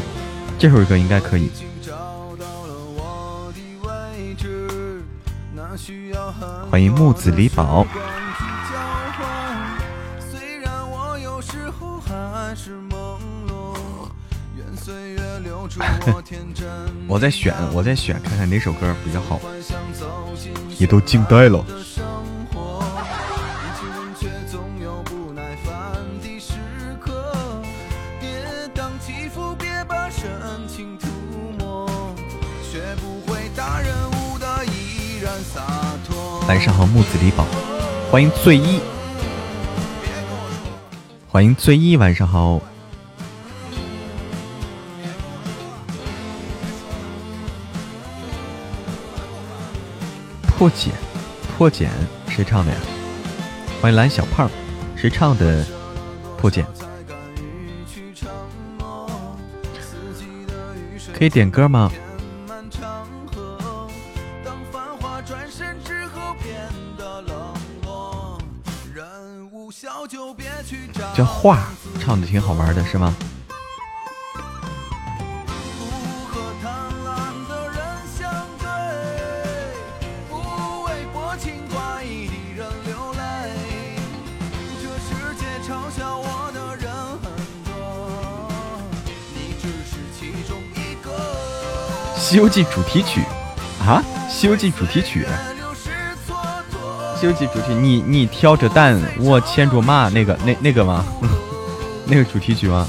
[0.57, 1.51] 这首歌应该可以。
[6.71, 7.85] 欢迎木子李宝。
[17.13, 19.39] 我在选，我在选，看看哪首歌比较好。
[20.79, 21.63] 也都惊呆了。
[36.47, 37.45] 晚上好，木子李宝，
[38.09, 38.79] 欢迎醉一，
[41.29, 42.59] 欢迎醉一，晚上好。
[50.63, 50.93] 破茧，
[51.57, 51.91] 破茧，
[52.29, 52.77] 谁唱的呀？
[53.81, 54.49] 欢迎蓝小胖，
[54.95, 55.65] 谁唱的？
[56.37, 56.65] 破茧，
[61.13, 61.91] 可以点歌吗？
[71.13, 71.67] 叫画，
[71.99, 73.13] 唱的挺好玩的，是吗？
[92.33, 93.21] 西游记主题曲
[93.85, 95.23] 啊，西游记主题曲，
[97.15, 101.05] 西游记主题，你你挑着担，我牵着马，那个那那个吗？
[102.07, 102.87] 那个主题曲吗？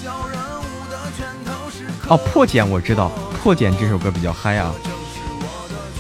[2.09, 3.11] 哦，破茧我知道，
[3.43, 4.73] 破茧这首歌比较嗨啊。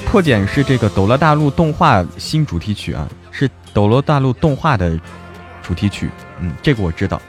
[0.06, 4.98] 破茧是这个《斗罗大陆》动画新主题曲啊，是《斗罗大陆》动画的
[5.62, 6.08] 主题曲。
[6.40, 7.20] 嗯，这个我知道，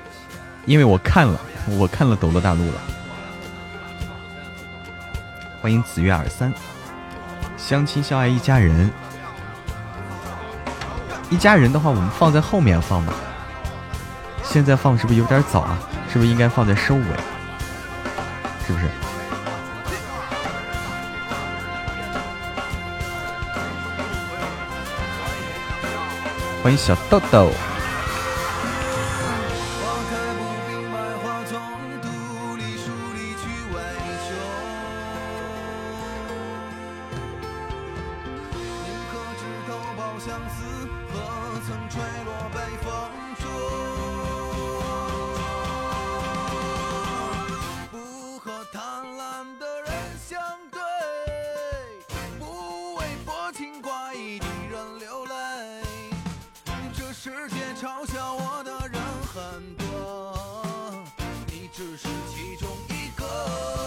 [0.66, 1.38] 因为我看了，
[1.78, 2.74] 我看了《斗罗大陆》了。
[5.66, 6.53] 欢迎子月二三，
[7.57, 8.88] 相亲相爱一家人。
[11.32, 13.11] 一家人的话，我们放在后面放吧。
[14.43, 15.76] 现在放是不是有点早啊？
[16.07, 17.01] 是不是应该放在收尾？
[18.68, 18.86] 是不是？
[26.61, 27.49] 欢迎小豆豆。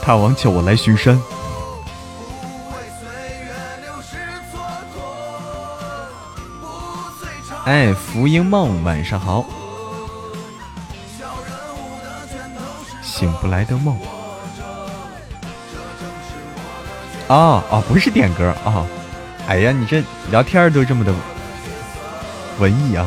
[0.08, 1.20] 大王叫我来巡山。
[7.66, 9.44] 哎，福英梦，晚上好。
[13.02, 13.98] 醒不来的梦。
[17.26, 18.86] 哦哦，不是点歌啊！
[19.46, 21.12] 哎呀，你这聊天都这么的
[22.58, 23.06] 文艺啊！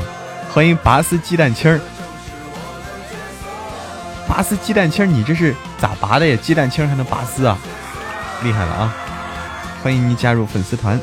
[0.54, 1.82] 欢迎拔丝鸡蛋清儿。
[4.28, 6.38] 拔丝鸡蛋清，你这是咋拔的呀？
[6.39, 7.57] 鸡蛋清还能拔丝啊？
[8.43, 8.93] 厉害了啊！
[9.82, 11.01] 欢迎你加入粉丝团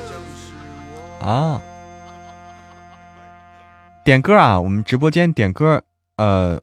[1.21, 1.61] 啊！
[4.05, 4.61] 点歌啊！
[4.61, 5.83] 我们直播间点歌，
[6.17, 6.63] 呃，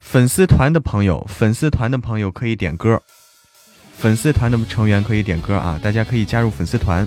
[0.00, 3.02] 粉丝团的朋友，粉丝团的朋友可以点歌，
[3.92, 5.78] 粉丝团的成员可以点歌啊！
[5.82, 7.06] 大家可以加入粉丝团。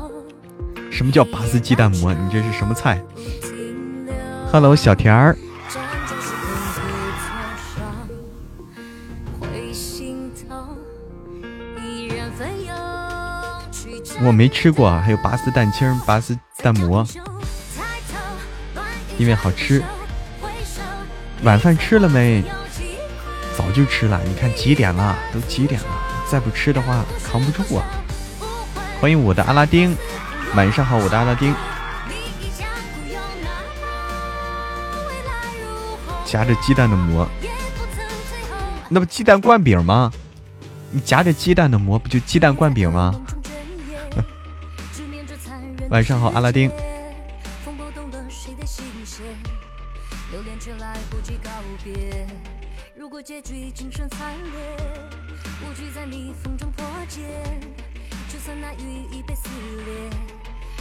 [1.01, 2.13] 什么叫拔丝鸡蛋馍？
[2.13, 3.03] 你这是什么菜
[4.51, 5.35] ？Hello，小田儿。
[14.23, 17.03] 我没吃过，还有拔丝蛋清、拔丝蛋馍，
[19.17, 19.81] 因为好吃。
[21.41, 22.43] 晚饭吃了没？
[23.57, 24.21] 早就吃了。
[24.23, 25.17] 你看几点了？
[25.33, 25.87] 都几点了？
[26.29, 27.83] 再不吃的话，扛不住啊！
[28.99, 29.97] 欢迎我的阿拉丁。
[30.53, 31.55] 晚上好，我的阿拉丁。
[36.25, 37.27] 夹着鸡蛋的馍，
[38.89, 40.11] 那不鸡蛋灌饼吗？
[40.91, 43.13] 你夹着鸡蛋的馍，不就鸡蛋灌饼吗？
[45.89, 46.69] 晚上好，阿拉丁。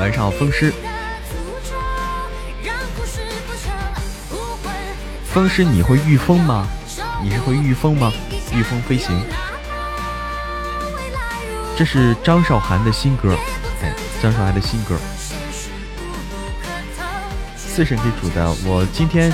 [0.00, 0.72] 晚上好，风湿。
[5.30, 6.66] 风湿，你会御风吗？
[7.22, 8.10] 你是会御风吗？
[8.50, 9.14] 御风飞行。
[11.76, 13.36] 这是张韶涵的新歌，
[13.82, 14.96] 哎，张韶涵的新歌。
[17.54, 19.30] 四神给煮的，我今天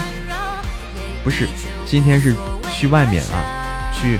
[1.22, 1.48] 不是，
[1.86, 2.34] 今天是
[2.72, 4.18] 去外面啊，去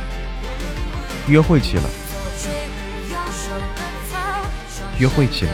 [1.27, 1.91] 约会去了，
[4.97, 5.53] 约会去了。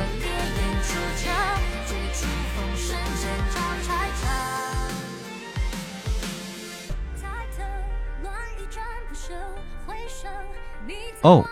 [11.23, 11.45] 哦，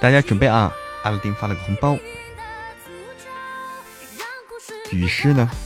[0.00, 0.72] 大家准备啊！
[1.02, 1.98] 阿拉丁发了个红包。
[4.92, 5.50] 雨师呢？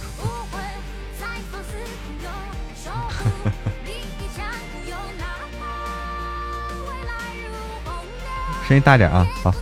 [8.67, 9.27] 声音大点啊！
[9.43, 9.55] 好。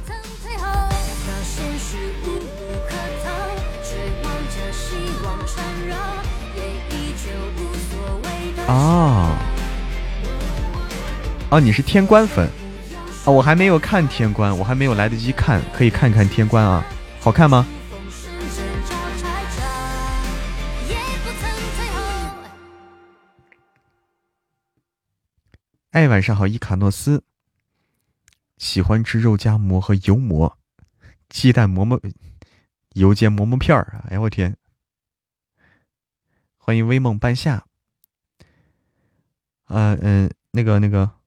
[8.69, 9.37] 哦，
[11.51, 12.49] 哦，你是天官粉。
[13.31, 16.85] 我还没有看天官，我还没有来得及看，可以看看天官啊，
[17.21, 17.67] 好看吗？
[25.93, 27.23] 哎，晚上好，伊卡诺斯，
[28.59, 30.57] 喜欢吃肉夹馍和油馍，
[31.29, 32.01] 鸡蛋馍馍，
[32.95, 34.03] 油煎馍馍片儿。
[34.09, 34.57] 哎呀，我天！
[36.57, 37.65] 欢迎微梦半夏。
[39.67, 41.20] 嗯嗯，那个那个。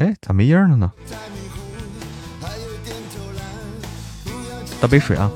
[0.00, 0.90] 哎，咋没音了呢？
[4.80, 5.30] 倒杯水啊。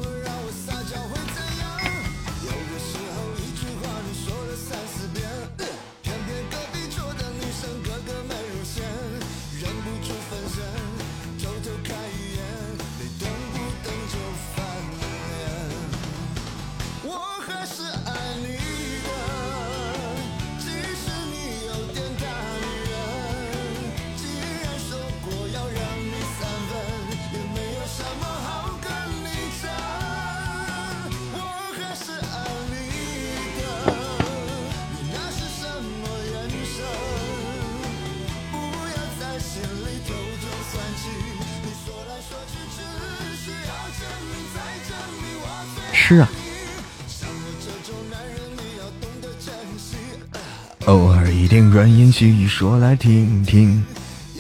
[51.85, 53.85] 欢言细语说来听听，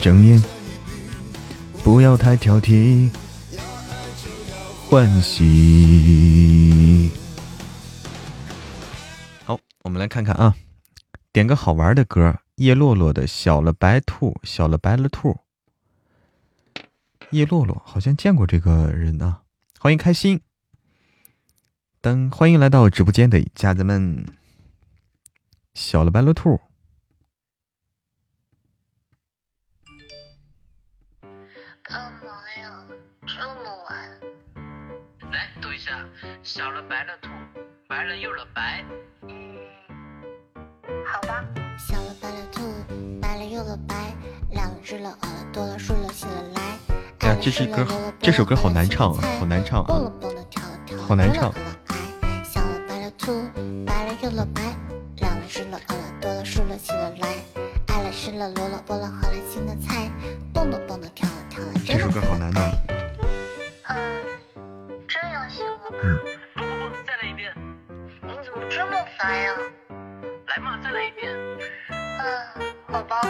[0.00, 0.42] 睁眼
[1.82, 3.10] 不要太挑剔，
[4.88, 7.10] 欢喜。
[9.44, 10.56] 好，我们来看看啊，
[11.34, 15.36] 点个好玩的歌，叶落落的《小了白兔》，小了白了兔。
[17.28, 19.42] 叶落落好像见过这个人啊，
[19.78, 20.40] 欢迎开心。
[22.00, 24.24] 等，欢迎来到直播间的家人们。
[25.74, 26.58] 小了白了兔，
[36.44, 37.30] 下：小了白了兔，
[37.88, 38.84] 白了又了白。
[39.22, 39.56] 嗯，
[41.06, 41.42] 好吧。
[41.78, 42.60] 小了白了兔，
[43.20, 44.14] 白了又了白，
[44.50, 46.62] 两了只了，耳了多了，数了起了来。
[47.20, 47.86] 哎呀，这首歌，
[48.20, 50.12] 这首歌好难唱啊，好难唱啊，
[51.08, 51.50] 好难唱。
[53.86, 54.60] 白了又了白，
[55.16, 57.28] 两了只了耳了多了数了起了来，
[57.86, 60.10] 爱了吃了萝了菠了喝了新的菜，
[60.52, 61.72] 蹦蹦蹦的跳了跳了。
[61.86, 62.60] 这首歌好难呢。
[63.88, 64.22] 嗯，
[65.08, 65.80] 这样行吗？
[66.02, 66.33] 嗯。
[69.24, 69.48] 来
[70.60, 71.32] 嘛，再来一遍。
[71.90, 71.96] 嗯，
[72.86, 73.22] 好吧。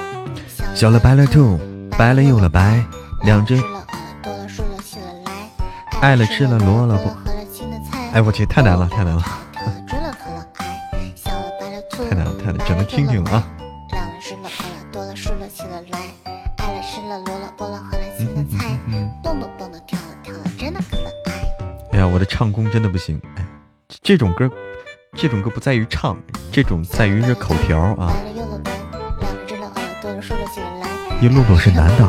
[0.74, 1.56] 小了白了兔，
[1.96, 2.84] 白了又了白，
[3.22, 3.56] 两只。
[6.00, 7.08] 爱了吃了萝了不。
[8.12, 9.22] 哎我去，太难了，太难了。
[9.86, 9.96] 太
[12.16, 12.58] 难了，太难。
[12.66, 13.44] 只能听听了
[14.20, 14.50] 湿了饿了
[14.92, 15.98] 多了输了起了来，
[16.56, 18.76] 爱了吃了萝了波了喝了青的菜，
[19.22, 21.04] 蹦蹦蹦的跳了跳了真的可爱。
[21.92, 23.20] 哎呀，我的唱功真的不行。
[23.36, 23.46] 哎，
[24.02, 24.50] 这种歌，
[25.16, 26.20] 这种歌不在于唱，
[26.52, 28.12] 这种在于是口条啊。
[31.22, 32.04] 一露露是男的。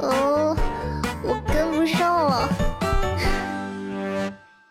[0.00, 0.56] 哦，
[1.22, 2.48] 我跟不上了。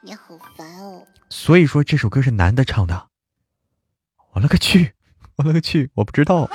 [0.01, 1.05] 你好烦哦。
[1.29, 3.07] 所以说这首歌是男的唱的。
[4.33, 4.93] 我勒个去！
[5.37, 5.91] 我勒个去！
[5.93, 6.49] 我不知道。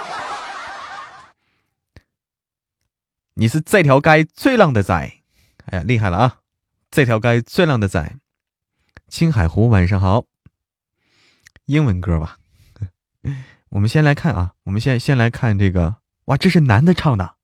[3.35, 4.95] 你是这条街最浪的仔。
[5.67, 6.41] 哎呀，厉害了啊！
[6.99, 8.17] 这条街最靓的仔。
[9.07, 10.25] 青海湖，晚上好。
[11.67, 12.39] 英文歌吧。
[13.71, 17.37] 我们先来看啊，我们先先来看这个，哇，这是男的唱的，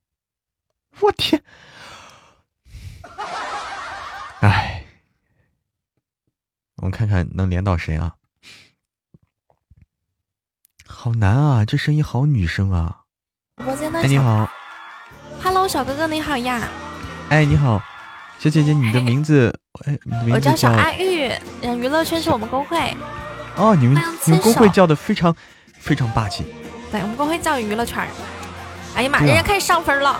[0.98, 1.44] 我天，
[4.40, 4.86] 哎，
[6.78, 8.16] 我们看看能连到谁啊？
[10.84, 13.04] 好难啊，这声音好女生啊！
[13.58, 14.50] 哎，你好
[15.40, 16.68] ，Hello，小哥哥你好呀！
[17.30, 17.80] 哎，你好，
[18.44, 19.50] 小姐姐，你的名字？
[19.86, 19.98] 哎，
[20.30, 21.32] 我叫小阿玉，
[21.62, 22.94] 嗯，娱乐圈是我们公会。
[23.56, 25.34] 哦，你们你们公会叫的非常。
[25.78, 26.44] 非常霸气，
[26.90, 28.06] 对我们公会叫娱乐圈。
[28.94, 30.18] 哎呀妈，人家开始上分了。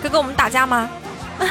[0.00, 0.88] 哥哥，我们打架吗？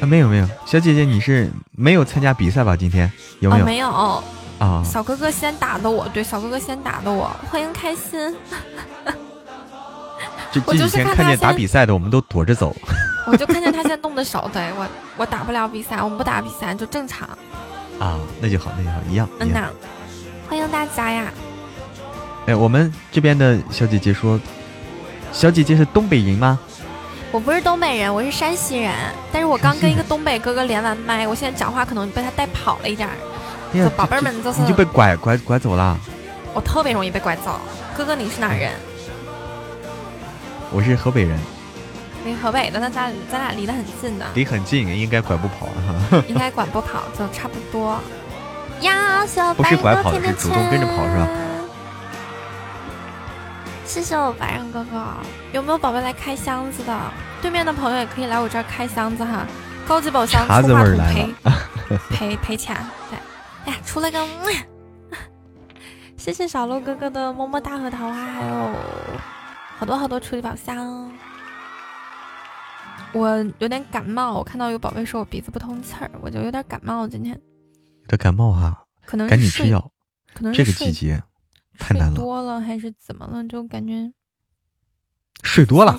[0.00, 2.76] 啊，没有没有，小姐姐你是没有参加比赛吧？
[2.76, 3.10] 今天
[3.40, 3.64] 有没有？
[3.64, 4.22] 没有
[4.58, 4.82] 啊。
[4.84, 8.36] 小哥哥先打的我，对，小哥哥先打的我，欢迎开心。
[10.52, 12.74] 这这几天看见打比赛的，我们都躲着走。
[13.26, 14.86] 我就看见他现在动的手，对我
[15.16, 17.28] 我打不了比赛，我们不打比赛就正常。
[17.98, 19.28] 啊，那就好，那就好，一样。
[19.38, 19.68] 嗯呐，
[20.48, 21.26] 欢迎大家呀！
[22.46, 24.40] 哎，我们这边的小姐姐说，
[25.32, 26.58] 小姐姐是东北人吗？
[27.30, 28.92] 我不是东北人，我是山西人。
[29.30, 33.14] 但是我刚跟一个东北哥哥连完麦，我现在讲话可能被他带跑了一点儿。
[33.90, 35.96] 宝贝儿们，你就被拐拐拐走了。
[36.52, 37.60] 我特别容易被拐走。
[37.96, 38.72] 哥哥，你是哪人？
[40.72, 41.38] 我是河北人。
[42.24, 47.98] 离河北的那咱咱俩离得很近的，离很近，应该拐不跑哈 应该拐不跑，就差不多。
[48.82, 51.28] 呀，小不是拐跑，是主动跟着跑是吧？
[53.86, 55.02] 谢谢我白人哥哥，
[55.52, 56.96] 有没有宝贝来开箱子的？
[57.42, 59.46] 对面的朋友也可以来我这儿开箱子哈，
[59.88, 61.34] 高级宝箱出话筒赔
[62.10, 62.76] 赔赔钱。
[63.10, 63.18] 对，
[63.64, 64.22] 哎呀，出了个，
[66.18, 68.70] 谢谢小鹿哥哥的么么哒和桃花，还有
[69.80, 71.10] 好多好多处理宝箱。
[73.14, 77.08] 我有点感冒，我看到有宝贝说我鼻子不通气儿，我就有点感冒。
[77.08, 77.32] 今天
[78.02, 79.90] 有点感冒哈，可能赶紧吃药。
[80.34, 81.22] 可能这个季节
[81.78, 82.14] 太难了。
[82.14, 83.42] 多了还是怎么了？
[83.48, 84.12] 就感觉
[85.42, 85.98] 睡多了。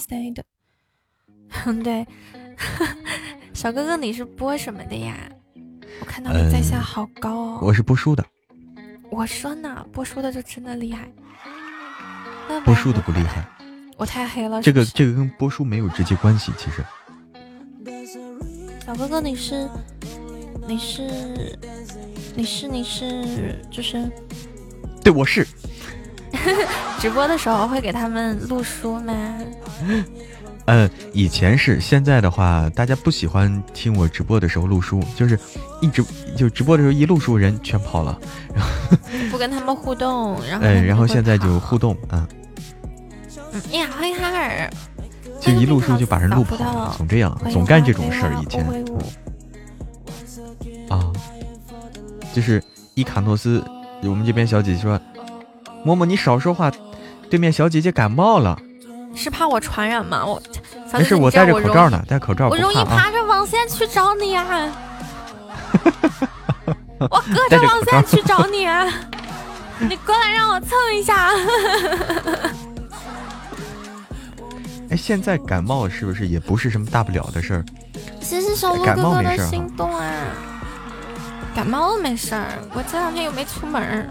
[1.65, 2.05] 嗯， 对。
[3.51, 5.17] 小哥哥，你是播什么的呀？
[6.01, 7.59] 我看到你在线好高哦。
[7.63, 8.23] 我是播书的。
[9.09, 11.11] 我说呢，播书的就真的厉害。
[12.63, 13.43] 播书的不厉害。
[13.97, 14.61] 我太黑了。
[14.61, 16.83] 这个这个跟播书没有直接关系，其实。
[18.85, 19.69] 小哥哥，你是
[20.67, 21.57] 你是
[22.35, 24.09] 你是你是就是，
[25.03, 25.47] 对，我是。
[26.99, 29.13] 直播的时候会给他们录书吗？
[30.65, 35.37] 嗯， 以前是，现在的话，大家不喜欢听我直播的时候录书，就是
[35.81, 36.03] 一直
[36.35, 38.19] 就直播的时候一录书人全跑了，
[38.53, 38.97] 然 后
[39.29, 42.27] 不跟他们互动，然后嗯，然后现在就互动啊。
[42.31, 42.40] 嗯
[43.71, 44.69] 呀，欢迎哈尔。
[45.39, 48.33] 就一路书就把人路跑了，总这样，总干这种事儿。
[48.41, 48.63] 以前
[50.89, 51.11] 啊，
[52.33, 53.63] 就是伊卡诺斯，
[54.03, 54.99] 我们这边小姐姐说
[55.83, 56.71] ：“默默你少说话，
[57.29, 58.57] 对面小姐姐感冒了。”
[59.15, 60.25] 是怕我传染吗？
[60.25, 60.41] 我
[60.93, 64.45] 没事，我戴着口罩呢，戴口罩我容易爬着网线去找你啊！
[66.99, 68.67] 我隔着网线去找你，
[69.89, 71.31] 你过来让我蹭一下。
[74.91, 77.65] 哎，现在感冒是不是也不是什么大不了的事儿？
[78.19, 80.03] 谢谢小鹿哥哥的心动啊！
[81.55, 84.09] 感冒没事儿，我这两天又没出门儿，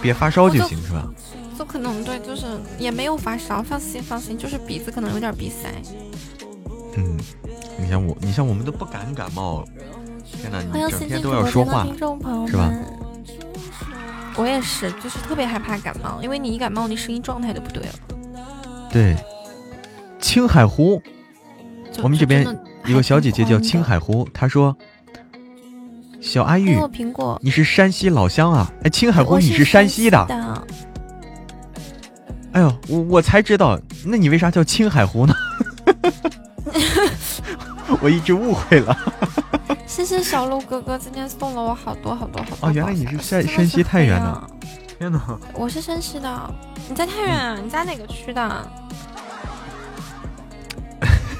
[0.00, 1.06] 别发烧就行是吧？
[1.58, 2.46] 就可能对，就是
[2.78, 5.68] 也没有发烧，放心放心，就是鼻子可能有点鼻塞。
[6.96, 7.18] 嗯，
[7.78, 9.62] 你像我，你像我们都不敢感冒，
[10.24, 11.86] 天哪，你整天都要说话，
[12.48, 12.72] 是吧？
[14.36, 17.92] 我也是，就是特别害怕感冒，因为你一感冒，你声音状态就不对了。
[18.90, 19.14] 对。
[20.24, 21.02] 青海湖，
[22.02, 22.46] 我们这边
[22.86, 24.74] 有个小姐姐叫青海湖，她说
[26.18, 26.78] ：“小阿玉，
[27.42, 28.72] 你是山西老乡啊？
[28.84, 30.64] 哎，青海湖你是山西的？
[32.52, 35.34] 哎呦，我我才知道，那你为啥叫青海湖呢？
[38.00, 38.96] 我一直误会了。
[39.86, 42.68] 谢谢小鹿哥哥今天送了我好多好多好多。
[42.70, 44.50] 哦，原来你是山山西太原的。
[44.98, 45.38] 天哪！
[45.52, 46.54] 我是山西的，
[46.88, 47.58] 你在太原啊？
[47.62, 48.70] 你在哪个区的？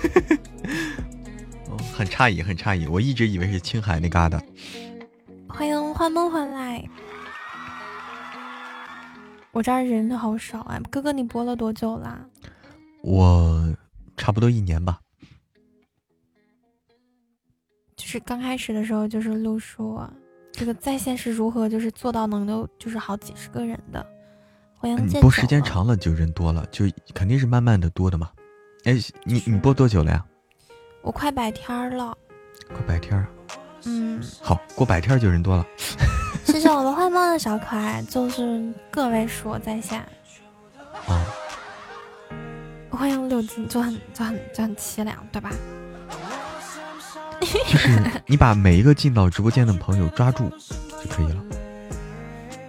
[1.71, 4.43] 哦，很诧异，很诧异，我一直以为是青海那嘎达。
[5.49, 6.85] 欢迎幻梦回来。
[9.53, 12.19] 我这儿人好少啊，哥哥，你播了多久啦？
[13.03, 13.73] 我
[14.17, 14.99] 差不多一年吧。
[17.97, 20.13] 就是刚开始的时候，就是录说
[20.51, 24.05] 这个在线是如何，就是做到能够就是好几十个人的。
[24.75, 26.85] 欢迎你播时间长了就人多了，就
[27.15, 28.31] 肯定是慢慢的多的嘛。
[28.85, 28.93] 哎，
[29.25, 30.23] 你你播多久了呀？
[31.01, 32.15] 我快百天了。
[32.69, 33.27] 快百天。
[33.85, 34.23] 嗯。
[34.43, 35.65] 好，过百天就人多了。
[36.45, 40.01] 谢谢我们幻梦的小可爱，就是个位数在线。
[41.07, 41.25] 啊。
[42.91, 45.51] 欢迎六金，就很就很就很凄凉，对吧？
[47.41, 47.47] 就
[47.79, 50.51] 是 你把每一个进到直播间的朋友抓住
[51.03, 51.43] 就可以了。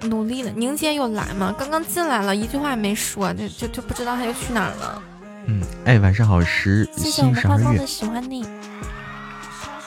[0.04, 1.54] 努力了，宁姐有来吗？
[1.60, 5.04] 刚刚进来了，一句话也没说，就就就不知道他又去哪儿了。
[5.48, 7.86] 嗯，哎，晚上好，十新十二月。
[7.86, 8.46] 喜欢你。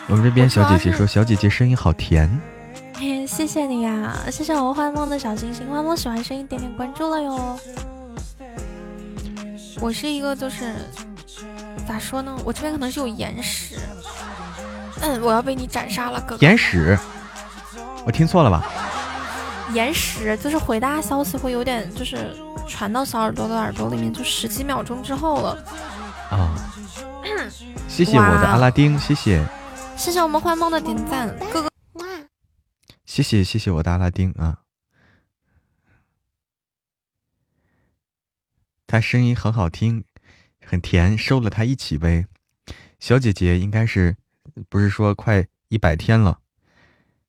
[0.09, 2.31] 我们这边小姐姐说，小姐姐声音好甜。
[3.27, 7.59] 谢谢你呀，谢谢我幻梦的小星星，幻梦喜欢声音，点点关注了哟。
[9.81, 10.75] 我是一个就是
[11.87, 12.37] 咋说呢？
[12.45, 13.77] 我这边可能是有眼屎。
[15.01, 16.47] 嗯，我要被你斩杀了，哥哥。
[16.47, 16.99] 眼屎？
[18.05, 18.67] 我听错了吧？
[19.73, 22.35] 眼屎就是回大家消息会有点，就是
[22.67, 25.65] 传到小耳朵的耳朵里面，就十几秒钟之后了。
[26.31, 26.55] 啊！
[27.89, 29.45] 谢谢我的阿拉丁，谢谢。
[29.97, 31.69] 谢谢我们幻梦的点赞，哥哥。
[33.05, 34.59] 谢谢谢谢我的阿拉丁啊！
[38.87, 40.05] 他声音很好听，
[40.65, 42.27] 很甜，收了他一起呗。
[42.99, 44.17] 小姐姐应该是。
[44.69, 46.41] 不是说快一百天了，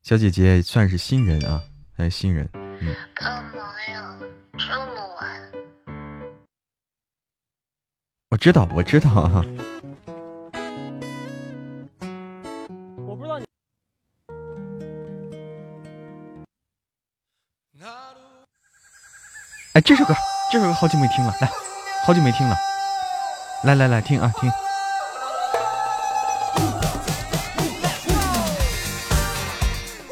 [0.01, 1.61] 小姐姐算是新人啊，
[1.99, 2.49] 还是新人。
[2.53, 2.95] 嗯。
[3.13, 4.17] 干嘛呀？
[4.57, 5.51] 这么晚？
[8.29, 9.43] 我知道，我知道啊。
[13.05, 13.45] 我不知道你。
[19.73, 20.13] 哎，这首歌，
[20.53, 21.51] 这首歌好久没听了，来，
[22.05, 22.55] 好久没听了，
[23.65, 24.49] 来来来，听啊，听。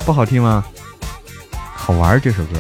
[0.06, 0.66] 不好听吗？
[1.88, 2.60] 好玩这首歌。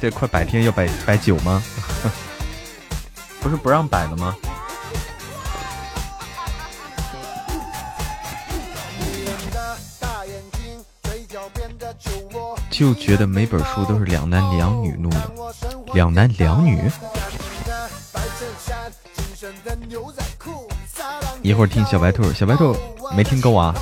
[0.00, 1.62] 这快百天要摆摆酒吗？
[3.42, 4.34] 不是不让摆了吗？
[12.70, 15.30] 就觉得每本书都是两男两女弄的，
[15.92, 16.90] 两男两女。
[21.42, 22.74] 一会儿听小白兔，小白兔
[23.14, 23.74] 没听够啊。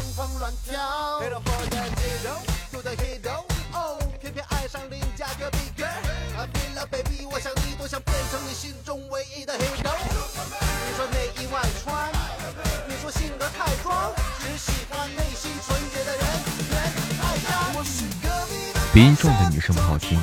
[18.92, 20.22] 鼻音重的女生不好听，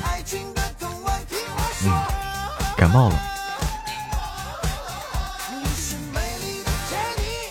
[1.82, 1.90] 嗯，
[2.76, 3.20] 感冒了。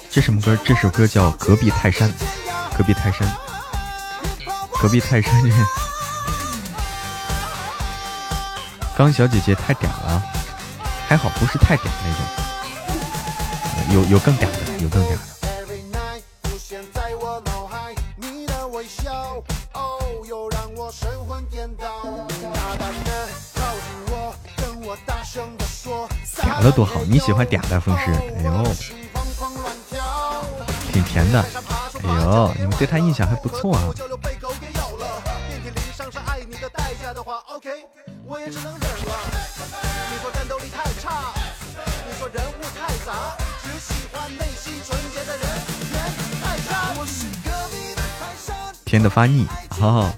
[0.10, 0.58] 这什么歌？
[0.64, 2.10] 这首歌叫《隔壁泰山》，
[2.78, 3.30] 隔壁泰山，
[4.82, 5.34] 隔壁泰山。
[8.98, 10.24] 刚小姐姐太嗲了，
[11.10, 12.16] 还好不是太嗲那
[13.92, 14.50] 种，有有更嗲的，
[14.80, 15.20] 有更嗲的。
[26.72, 28.12] 多好，你喜欢嗲的风势？
[28.38, 28.64] 哎呦，
[30.92, 31.42] 挺甜的。
[32.04, 33.84] 哎呦，你们对他印象还不错啊。
[48.86, 50.12] 甜的发腻，好好。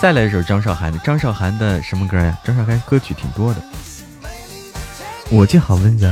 [0.00, 2.38] 再来一首张韶涵的，张韶涵的什么歌呀？
[2.44, 3.62] 张韶涵歌曲挺多的。
[5.34, 6.08] 我就好温柔，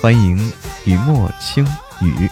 [0.00, 0.50] 欢迎
[0.86, 1.62] 雨墨轻
[2.00, 2.30] 雨。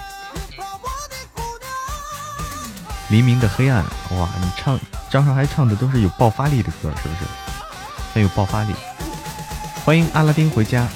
[3.10, 4.80] 黎明的黑暗，哇，你唱
[5.10, 7.20] 张韶涵唱的都是有爆发力的歌，是不是？
[8.14, 8.74] 很有爆发力。
[9.84, 10.88] 欢迎阿拉丁回家，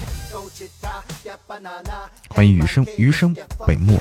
[2.30, 3.36] 欢迎余生余生
[3.66, 4.00] 北漠。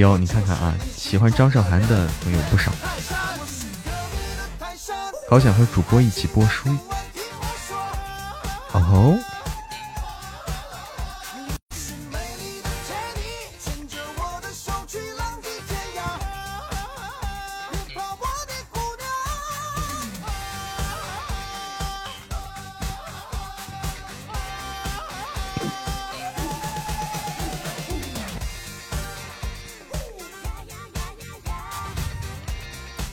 [0.00, 2.72] 有，你看看啊，喜欢张韶涵的朋友不少。
[5.28, 6.68] 好想和主播一起播书，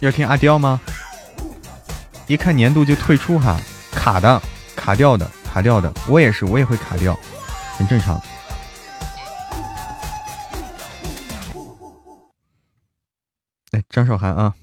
[0.08, 0.80] 要听阿刁吗？
[2.28, 3.60] 一看年度就退出哈，
[3.92, 4.42] 卡的，
[4.74, 5.94] 卡掉的，卡掉的。
[6.08, 7.18] 我也是，我也会卡掉，
[7.78, 8.18] 很正常。
[13.72, 14.54] 来，张韶涵啊。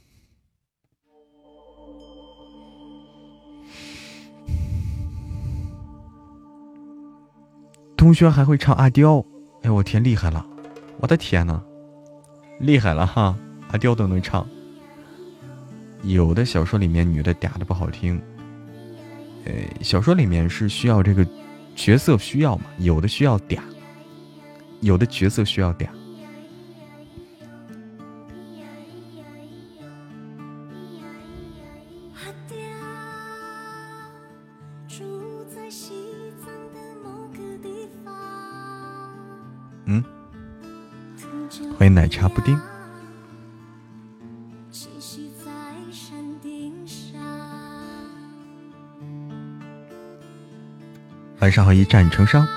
[7.99, 9.23] 同学还会唱阿刁，
[9.63, 10.45] 哎我天，厉害了！
[11.01, 11.63] 我的天呐，
[12.61, 13.37] 厉害了哈！
[13.71, 14.47] 阿刁都能唱。
[16.05, 18.21] 有的小说里面女的嗲的不好听，
[19.45, 21.27] 呃，小说里面是需要这个
[21.75, 23.59] 角色需要嘛，有的需要嗲，
[24.81, 25.89] 有的角色需要嗲。
[39.87, 40.03] 嗯
[41.79, 42.59] 欢迎奶茶布丁。
[51.45, 52.49] 晚上好，一战成伤。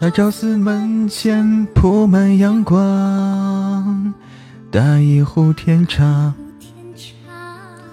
[0.00, 4.12] 那朝思门前铺满阳光，
[4.72, 6.34] 打一壶甜茶，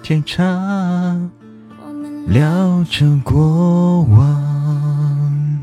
[0.02, 0.42] 天茶
[2.26, 5.62] 聊着过往。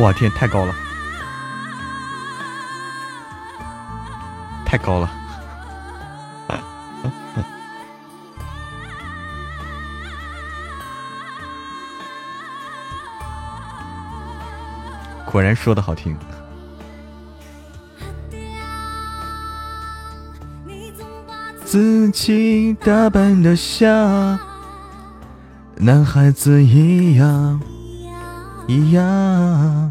[0.00, 0.74] 哇天，太高了，
[4.66, 5.21] 太高了！
[15.32, 16.14] 果然说的好听。
[21.64, 24.38] 自己打扮的像
[25.76, 27.58] 男孩子一样。
[28.68, 29.90] 一样，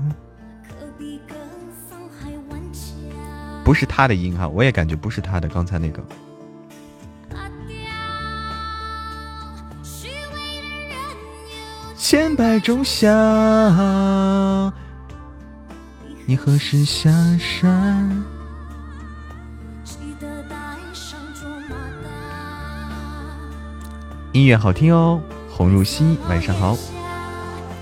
[3.66, 5.48] 不是他的音哈，我也感觉不是他的。
[5.50, 6.02] 刚才那个，
[11.98, 13.12] 千百种想，
[16.26, 17.10] 你何时下
[17.40, 18.24] 山？
[24.32, 25.20] 音乐好听哦，
[25.50, 26.78] 红入心，晚上好。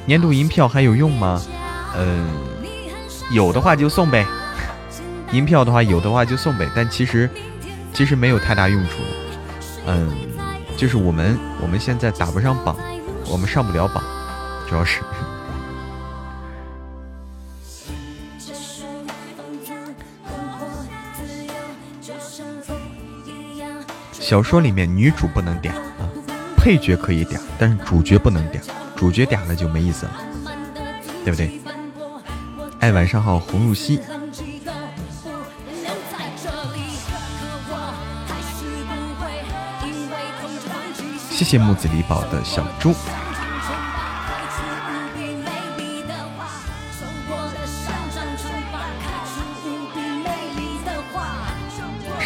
[0.05, 1.41] 年度银票还有用吗？
[1.95, 2.27] 嗯，
[3.31, 4.25] 有的话就送呗。
[5.31, 6.67] 银票的话，有的话就送呗。
[6.73, 7.29] 但其实，
[7.93, 8.95] 其实没有太大用处。
[9.85, 10.09] 嗯，
[10.75, 12.75] 就是我们我们现在打不上榜，
[13.27, 14.03] 我们上不了榜，
[14.67, 15.01] 主要是。
[24.29, 26.05] 小说里面女主不能嗲啊，
[26.55, 28.59] 配角可以嗲，但是主角不能嗲。
[28.95, 30.11] 主角嗲了就没意思了，
[31.25, 31.59] 对不对？
[32.79, 33.99] 哎，晚上好，红露西。
[41.31, 42.93] 谢谢木子李宝的小猪。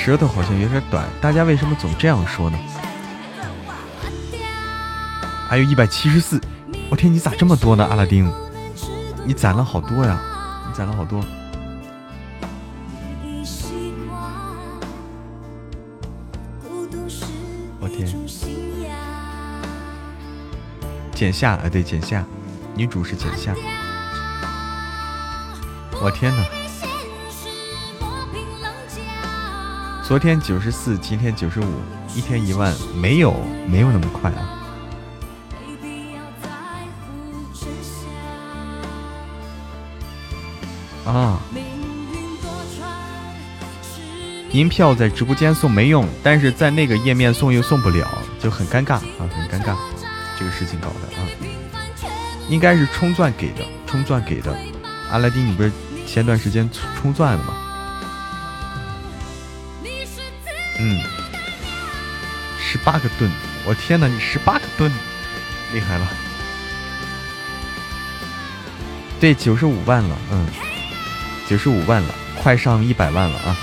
[0.04, 2.60] 舌头好像有点短，大家为什么总这样说呢？
[5.48, 6.42] 还有一百七十四。
[6.90, 8.30] 我天，你咋这么多呢，阿拉丁？
[9.24, 10.20] 你攒了好多呀，
[10.68, 11.24] 你攒了好多。
[17.80, 18.06] 我天，
[21.14, 22.26] 减下，啊，对，减下，
[22.76, 23.56] 女主是减下。
[26.02, 26.63] 我天哪！
[30.06, 31.66] 昨天九十四，今天九十五，
[32.14, 33.34] 一天一万，没有，
[33.66, 34.60] 没有那么快啊。
[41.06, 41.40] 啊！
[44.52, 48.06] 银票在直播间送没用，但是在那个页面送又送不了，
[48.40, 49.74] 就很尴尬啊，很尴尬，
[50.38, 51.24] 这个事情搞的啊，
[52.50, 54.54] 应该是充钻给的，充钻给的。
[55.10, 55.72] 阿拉丁，你不是
[56.06, 57.54] 前段时间充钻了吗？
[60.86, 61.00] 嗯，
[62.60, 63.32] 十八个盾，
[63.66, 64.92] 我天哪，你十八个盾，
[65.72, 66.08] 厉害了！
[69.18, 70.46] 对，九十五万了，嗯。
[71.46, 73.56] 九十五万了，快上一百万了啊！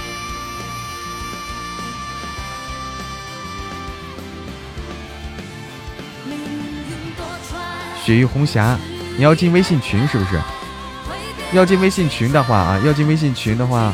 [8.04, 8.78] 雪域红霞，
[9.16, 10.40] 你要进微信群是不是？
[11.52, 13.92] 要进微信群的话啊，要进微信群的话，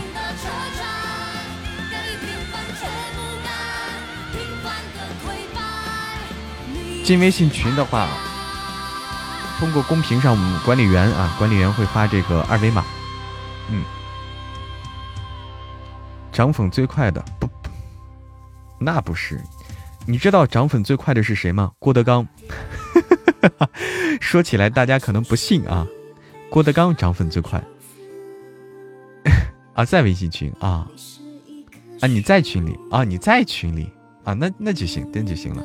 [7.06, 8.08] 进微信群的话，
[9.60, 12.84] 通过公屏上我们管理员啊，管理员会发这个二维码。
[13.70, 13.84] 嗯，
[16.32, 17.48] 涨粉最快的不，
[18.80, 19.40] 那不是。
[20.04, 21.70] 你知道涨粉最快的是谁吗？
[21.78, 22.26] 郭德纲。
[24.20, 25.86] 说起来大家可能不信啊，
[26.50, 27.62] 郭德纲涨粉最快。
[29.74, 30.88] 啊，在微信群啊，
[32.00, 33.92] 啊你在群里啊你在群里
[34.24, 35.62] 啊那那就行，那就行了。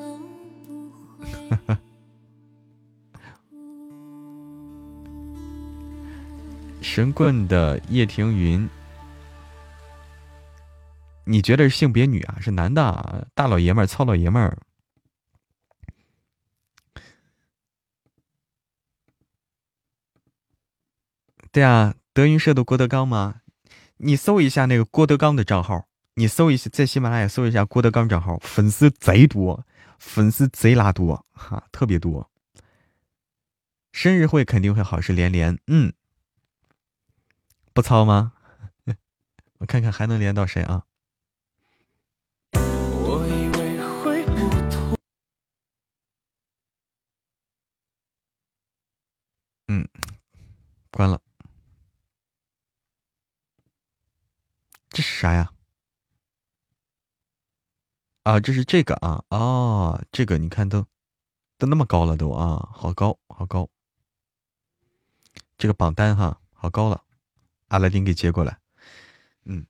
[1.50, 1.80] 哈 哈
[6.82, 8.68] 神棍的叶庭云。
[11.24, 12.38] 你觉得是性别女啊？
[12.42, 14.58] 是男的，啊大老爷们儿、糙老爷们儿。
[21.52, 23.42] 对啊，德云社的郭德纲吗？
[23.98, 29.64] 你搜一下那个郭德纲的账号，你搜一下，在喜马拉雅搜一下郭德纲账号，粉丝贼多，
[30.02, 32.32] 粉丝贼拉多，哈，特别多。
[33.92, 35.94] 生日会肯定会好事连连，嗯，
[37.72, 38.34] 不糙吗？
[39.60, 40.86] 我看看还能连到谁啊？
[49.68, 49.88] 嗯，
[50.90, 51.22] 关了。
[54.90, 55.54] 这是啥呀？
[58.24, 60.86] 啊，这是这个啊，哦，这个你看都
[61.58, 63.68] 都那么高了都啊，好高好高。
[65.58, 67.04] 这个榜单哈，好高了。
[67.68, 68.60] 阿拉丁给接过来，
[69.46, 69.66] 嗯，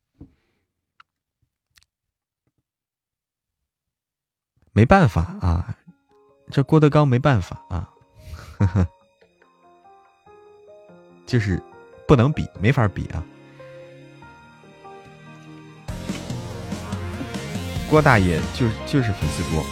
[4.71, 5.77] 没办法啊，
[6.49, 7.93] 这郭德纲没办法啊，
[8.57, 8.87] 呵呵。
[11.27, 11.63] 就是
[12.05, 13.23] 不能比，没法比啊！
[17.91, 19.63] 郭大爷就就是粉丝多。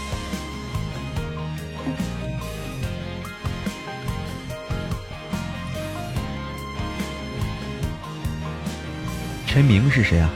[9.48, 10.30] 陈明是谁啊？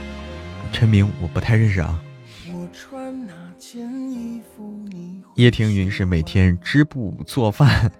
[0.72, 2.02] 陈明我不太认识啊。
[5.36, 7.92] 叶庭云是每天织布做饭。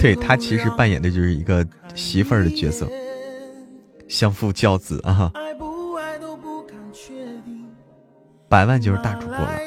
[0.00, 2.90] 对他其实扮演的就是一个媳妇儿的角色，
[4.08, 5.32] 相夫教子啊。
[8.52, 9.60] 百万就是大主播了，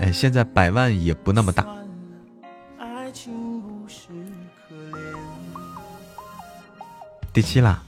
[0.00, 1.64] 哎，现在百万也不那么大。
[7.32, 7.85] 第七啦。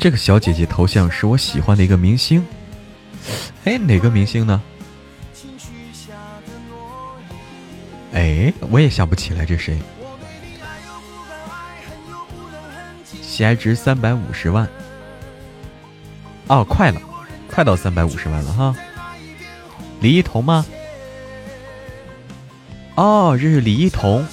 [0.00, 2.42] 这个小姐姐头像是我喜欢的一个明星，
[3.64, 4.62] 哎，哪个明星呢？
[8.14, 9.78] 哎，我也想不起来这谁。
[13.20, 14.66] 喜爱值三百五十万，
[16.46, 17.00] 哦，快了，
[17.50, 18.74] 快到三百五十万了哈。
[20.00, 20.64] 李一桐吗？
[22.94, 24.26] 哦，这是李一桐。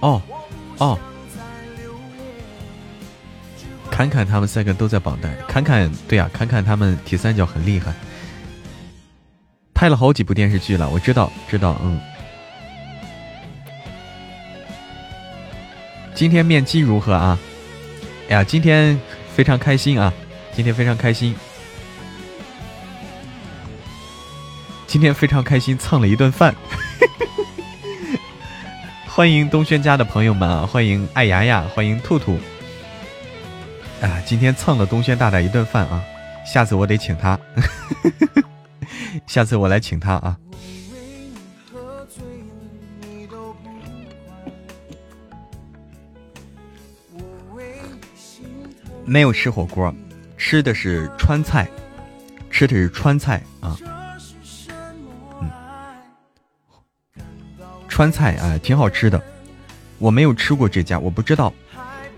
[0.00, 0.20] 哦，
[0.78, 0.98] 哦。
[4.02, 7.92] 侃侃他们三个都在榜单，侃侃对呀，侃侃他们铁三角很厉害，
[9.72, 12.00] 拍了好几部电视剧了，我知道知道，嗯。
[16.14, 17.38] 今天面基如何啊？
[18.28, 18.98] 哎呀，今天
[19.34, 20.12] 非常开心啊，
[20.52, 21.34] 今天非常开心，
[24.86, 26.54] 今天非常开心，蹭了一顿饭。
[29.06, 32.38] 欢迎东轩家的朋友们啊，欢迎爱牙牙，欢迎兔兔。
[34.02, 36.02] 啊，今天蹭了东轩大大一顿饭啊！
[36.44, 37.38] 下次我得请他，
[39.28, 40.36] 下次我来请他啊！
[49.04, 49.94] 没有吃火锅，
[50.36, 51.68] 吃的是川菜，
[52.50, 53.78] 吃的是川菜啊！
[57.88, 59.22] 川菜啊，挺好吃的。
[59.98, 61.54] 我没有吃过这家，我不知道。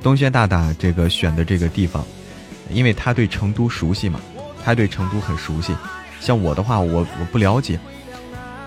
[0.05, 2.05] 东轩大大这个选的这个地方，
[2.69, 4.21] 因为他对成都熟悉嘛，
[4.63, 5.75] 他对成都很熟悉。
[6.21, 7.81] 像我的话，我我不了解，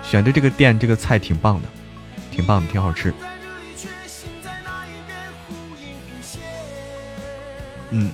[0.02, 1.70] 选的这个店这个菜挺棒的，
[2.32, 3.14] 挺棒的，挺好吃。
[7.92, 8.10] 嗯。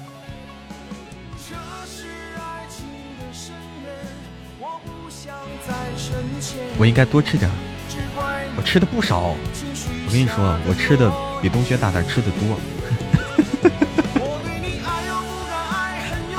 [6.78, 7.50] 我应该多吃点，
[8.58, 9.20] 我吃的不少。
[9.20, 11.10] 我跟你说，我吃的
[11.42, 12.60] 比东轩大大吃的多。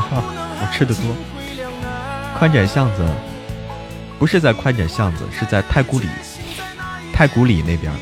[0.07, 1.03] 我 吃的多。
[2.39, 3.07] 宽窄巷子
[4.19, 6.07] 不是在宽窄巷子，是在太古里，
[7.13, 7.93] 太古里那边，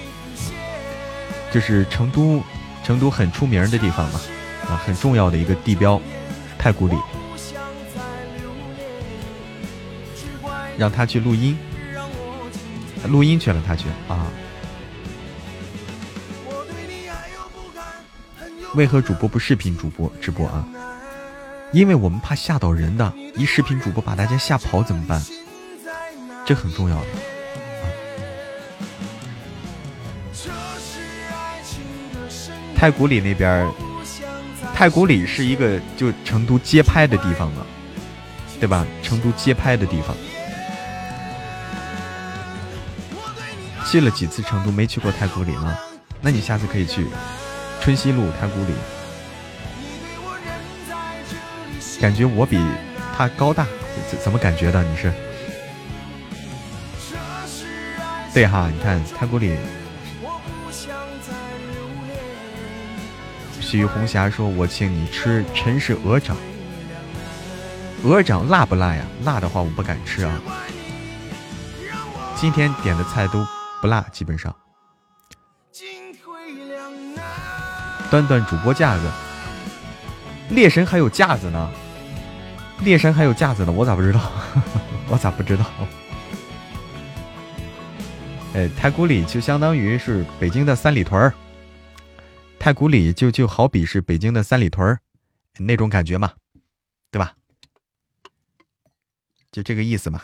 [1.53, 2.43] 就是成都，
[2.83, 4.21] 成都很出名的地方嘛，
[4.69, 6.01] 啊，很重要的一个地标，
[6.59, 6.97] 太古里。
[10.79, 11.57] 让他去录音。
[13.09, 14.27] 录音去了，他去啊？
[18.75, 20.67] 为何主播不视频主播直播啊？
[21.73, 25.23] 因为我们怕吓到人的，一视频主播把大家吓跑怎么办？
[26.47, 27.07] 这很重要的。
[32.75, 33.71] 太古里那边，
[34.75, 37.67] 太古里是一个就成都街拍的地方嘛，
[38.59, 38.87] 对吧？
[39.03, 40.17] 成都街拍的地方。
[43.87, 45.77] 去了几次成都，没去过太古里吗？
[46.23, 47.07] 那你下次可以去
[47.83, 48.73] 春熙路太古里。
[52.01, 52.65] 感觉我比
[53.17, 53.67] 他高大，
[54.09, 54.81] 怎怎么感觉的？
[54.85, 55.13] 你是？
[58.33, 59.57] 对哈，你看太古里。
[63.61, 66.37] 许红霞说：“我请你吃陈氏鹅掌。
[68.05, 69.05] 鹅掌辣不辣呀？
[69.25, 70.41] 辣的话我不敢吃啊。
[72.37, 73.45] 今天点的菜都。”
[73.83, 74.55] 不辣，基本上。
[78.13, 79.11] 端端主播架子，
[80.51, 81.71] 猎神还有架子呢，
[82.85, 84.31] 猎神还有架子呢，我咋不知道？
[85.09, 85.65] 我咋不知道？
[88.53, 91.33] 哎，太古里就相当于是北京的三里屯儿，
[92.59, 95.01] 太古里就就好比是北京的三里屯儿
[95.59, 96.33] 那种感觉嘛，
[97.11, 97.33] 对吧？
[99.51, 100.21] 就这个意思嘛。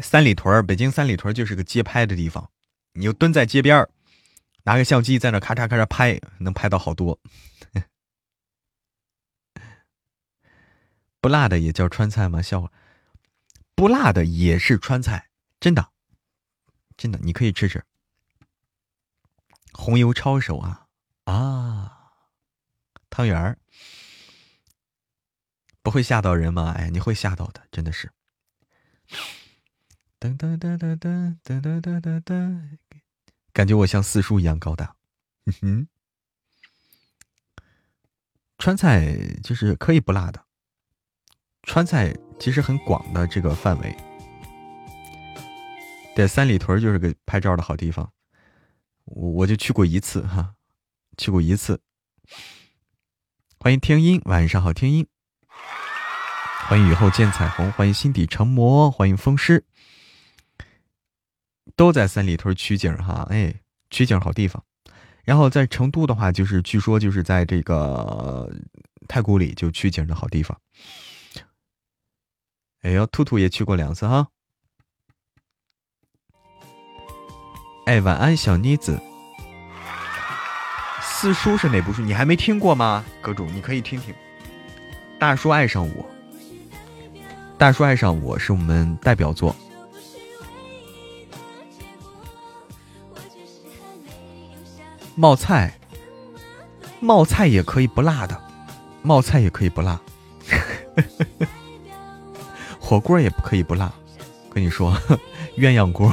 [0.00, 2.50] 三里屯北京三里屯就是个街拍的地方，
[2.92, 3.86] 你就蹲在街边
[4.64, 7.18] 拿个相机在那咔嚓咔嚓拍，能拍到好多。
[11.20, 12.40] 不辣的也叫川菜吗？
[12.40, 12.72] 笑话，
[13.74, 15.90] 不辣的也是川菜，真的，
[16.96, 17.84] 真的，你可以吃吃。
[19.72, 20.86] 红油抄手啊
[21.24, 22.12] 啊，
[23.08, 23.58] 汤圆儿
[25.82, 26.74] 不会吓到人吗？
[26.76, 28.10] 哎，你会吓到的，真的是。
[30.22, 32.78] 噔噔噔噔噔噔噔噔噔，
[33.52, 34.94] 感觉我像四叔一样高大。
[35.46, 35.88] 嗯哼，
[38.56, 40.44] 川菜就是可以不辣的。
[41.64, 43.96] 川菜其实很广的这个范围。
[46.14, 48.12] 对，三里屯就是个拍照的好地方，
[49.06, 50.54] 我我就去过一次哈，
[51.16, 51.80] 去过一次。
[53.58, 55.04] 欢迎听音，晚上好，听音。
[56.68, 59.64] 欢迎雨后见彩虹，欢迎心底成魔，欢迎风湿。
[61.82, 63.52] 都在三里屯取景哈，哎，
[63.90, 64.62] 取景好地方。
[65.24, 68.48] 然后在成都的话，就是据说就是在这个
[69.08, 70.56] 太古里就取景的好地方。
[72.82, 74.28] 哎呦，兔兔也去过两次哈。
[77.86, 78.96] 哎，晚安小妮子。
[81.00, 82.00] 四叔是哪部书？
[82.00, 83.04] 你还没听过吗？
[83.20, 84.14] 阁主，你可以听听。
[85.18, 86.08] 大叔爱上我，
[87.58, 89.56] 大叔爱上我是我们代表作。
[95.14, 95.78] 冒菜，
[97.00, 98.40] 冒菜也可以不辣的，
[99.02, 100.00] 冒菜也可以不辣，
[102.80, 103.92] 火锅也不可以不辣。
[104.50, 104.94] 跟你说，
[105.56, 106.12] 鸳鸯锅。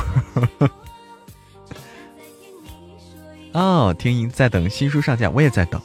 [3.54, 5.82] 哦， 听音在等新书上架，我也在等，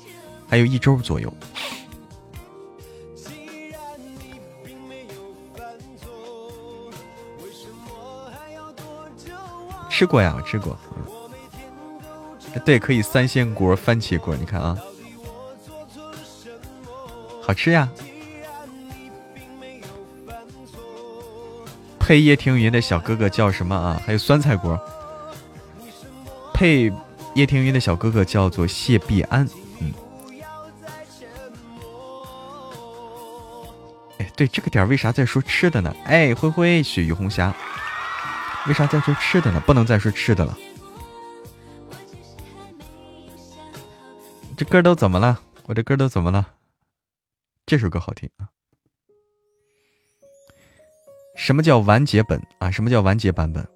[0.48, 1.32] 还有一周左右。
[9.90, 10.76] 吃过呀，我吃过。
[12.60, 14.78] 对，可以三鲜锅、番茄锅，你看啊，
[17.42, 17.88] 好吃呀。
[21.98, 24.00] 配叶听云的小哥哥叫什么啊？
[24.04, 24.78] 还有酸菜锅。
[26.52, 26.92] 配
[27.34, 29.48] 叶听云的小哥哥叫做谢必安。
[29.80, 29.92] 嗯。
[34.18, 35.94] 哎，对，这个点为啥在说吃的呢？
[36.04, 37.54] 哎，灰灰、雪域红霞，
[38.66, 39.60] 为啥在说吃的呢？
[39.66, 40.56] 不能再说吃的了。
[44.56, 45.40] 这歌都怎么了？
[45.66, 46.46] 我这歌都怎么了？
[47.66, 48.48] 这首歌好听啊！
[51.34, 52.70] 什么叫完结本啊？
[52.70, 53.66] 什么叫完结版本？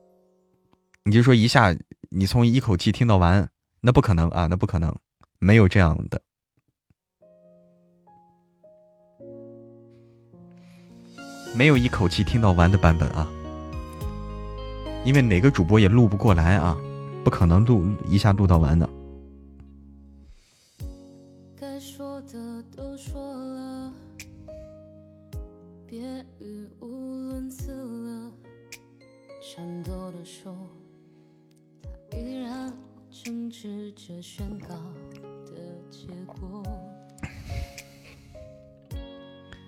[1.03, 1.75] 你就说一下，
[2.11, 3.51] 你从一口气听到完，
[3.81, 4.95] 那不可能啊，那不可能，
[5.41, 6.23] 没有这样的。
[11.57, 13.29] 没有一口气听到完的版本啊，
[15.05, 16.77] 因为哪个主播也录不过来啊，
[17.25, 18.89] 不可能录一下录到完的。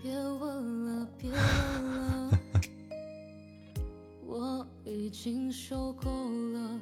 [0.03, 1.39] 别问了，别问
[1.85, 2.39] 了，
[4.27, 6.11] 我已经受够
[6.53, 6.81] 了。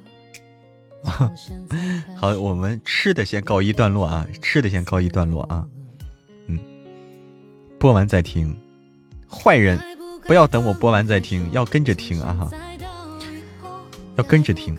[2.17, 5.67] 好，我们吃的先告一段落啊，吃的先告一段落啊。
[6.47, 6.59] 嗯，
[7.79, 8.55] 播完再听。
[9.29, 9.79] 坏人，
[10.25, 12.51] 不要等我播完再听，要跟着听啊哈，
[14.17, 14.77] 要跟着听。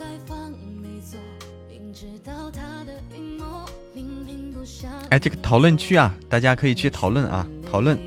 [5.11, 7.99] 哎，这个讨论区啊，大家可以去讨论啊，讨论。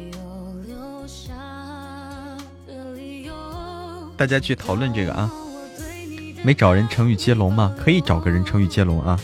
[4.16, 5.30] 大家去讨论这个啊，
[6.46, 7.76] 没找人成语接龙吗？
[7.78, 9.20] 可以找个人成语接龙啊。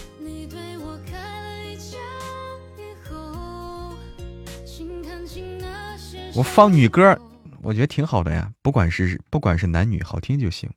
[6.35, 7.17] 我放女歌，
[7.61, 10.69] 我觉得挺好的呀，不管是不管是男女，好听就行。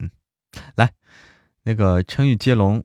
[0.00, 0.10] 嗯，
[0.74, 0.90] 来，
[1.62, 2.84] 那个成语接龙，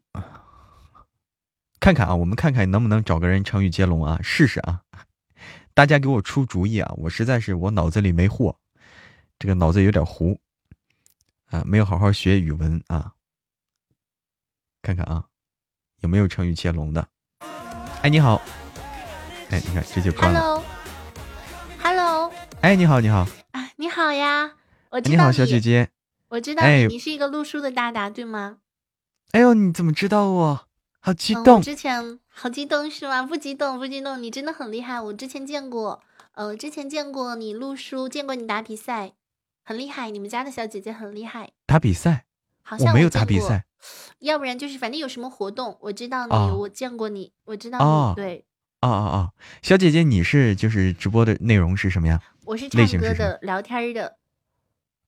[1.87, 4.81] 看看啊，我们看看能不能找个人成语接龙啊，试试啊。
[5.73, 8.53] 大家给我出主意啊，我实在是我脑子里没货，
[9.39, 10.37] 这个脑子有点糊。
[11.45, 13.13] 啊，没有好好学语文啊！
[14.81, 15.23] 看看啊，
[16.01, 17.07] 有没有成语接龙的？
[18.01, 18.41] 哎，你好！
[19.49, 20.61] 哎，你看这就关了。
[21.81, 22.33] Hello，Hello。
[22.59, 23.25] 哎，你好，你好。
[23.51, 24.51] 啊，你好呀！
[24.89, 25.87] 我知道你好，小姐姐。
[26.27, 28.57] 我知道你，你是一个录书的大大，对吗？
[29.31, 30.66] 哎呦，你怎么知道我？
[31.07, 31.61] 好激动！
[31.61, 33.23] 之前好激动是吗？
[33.23, 34.21] 不激动，不激动。
[34.21, 36.03] 你真的很厉害，我之前见过，
[36.33, 39.13] 呃，之前见过你录书，见过你打比赛。
[39.63, 41.51] 很厉害，你们家的小姐姐很厉害。
[41.65, 42.25] 打比赛？
[42.61, 43.63] 好像我没有打比赛。
[44.19, 48.15] 要不然就是反正有什么活动，我知道你，我见过你，我知道你。
[48.21, 48.43] 对。
[48.81, 52.21] 哦哦哦，小姐姐，你是就是直播的内容是什么呀？
[52.43, 54.17] 我是唱歌的，聊天的。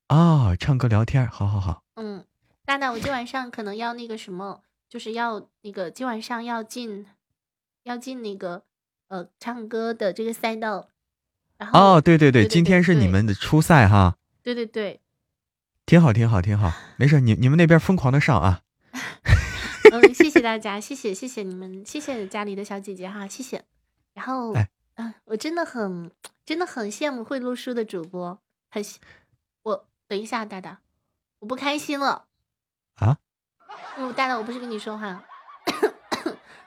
[0.07, 1.83] 哦，唱歌聊天，好好好。
[1.97, 2.23] 嗯，
[2.67, 7.05] 娜娜，我今晚上可能要那个什么，就是要那个今晚上要进，
[7.83, 8.63] 要进那个
[9.07, 10.89] 呃唱歌的这个赛道。
[11.57, 14.17] 然后哦，对对对，今天是你们的初赛哈。
[14.41, 14.99] 对对对，
[15.85, 18.63] 挺好挺好挺好， 没事，你你们那边疯狂的上啊！
[19.91, 23.63] 嗯，谢谢大家，谢谢谢谢你们，谢谢家里的小姐姐哈，谢谢。
[24.13, 24.53] 然后，
[24.95, 26.09] 嗯，我真的很
[26.45, 28.39] 真的很羡慕会录书的主播，
[28.69, 28.83] 很
[29.63, 30.79] 我等一下，大大，
[31.39, 32.25] 我不开心了
[32.95, 33.17] 啊！
[33.97, 35.23] 嗯，大大，我不是跟你说话，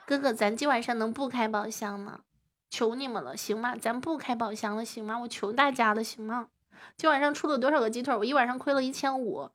[0.05, 2.21] 哥哥，咱今晚上能不开宝箱吗？
[2.69, 3.75] 求你们了，行吗？
[3.75, 5.19] 咱不开宝箱了，行吗？
[5.19, 6.49] 我求大家了，行吗？
[6.97, 8.15] 今晚上出了多少个鸡腿？
[8.15, 9.49] 我一晚上亏了一千五，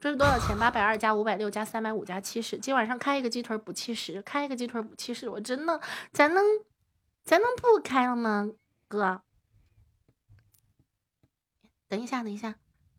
[0.00, 0.58] 这是多少钱？
[0.58, 2.58] 八百二加五百六加三百五加七十。
[2.58, 5.28] 今晚上开一个鸡腿补七十，开一个鸡腿补七十。
[5.28, 5.80] 我真的，
[6.12, 6.44] 咱能，
[7.24, 8.48] 咱能不开了吗，
[8.88, 9.22] 哥？
[11.88, 12.54] 等一下，等一下，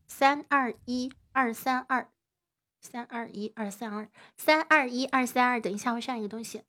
[0.07, 2.07] 三二一二三二，
[2.83, 4.07] 三二一二三二，
[4.37, 5.59] 三二一二三二。
[5.59, 6.61] 等一下，我上一个东西。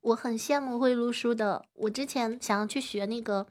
[0.00, 3.46] 我很羡慕会录书的，我之前想要去学那个。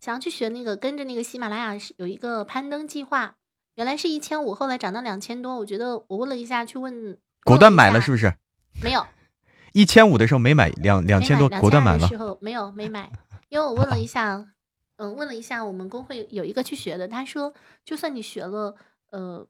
[0.00, 3.36] 想要去学那个，跟着那个喜马拉雅是有一个攀登计划，
[3.74, 5.56] 原来是一千五，后来涨到两千多。
[5.56, 8.32] 我觉得我问了一下，去问，果断买了是不是？
[8.82, 9.06] 没有，
[9.74, 12.08] 一千五的时候没买，两两千多果断买了。
[12.08, 13.12] 时候没有没买，
[13.50, 14.46] 因为我问了一下，
[14.96, 17.52] 嗯，问了一下我们工会有一个去学的，他说
[17.84, 18.74] 就算你学了，
[19.10, 19.46] 呃，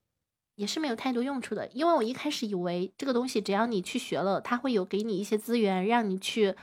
[0.61, 1.67] 也是没有太多用处的。
[1.73, 6.55] 因为我一开始以为这个东西只要你去学了，他会有给你一些资源，让你去，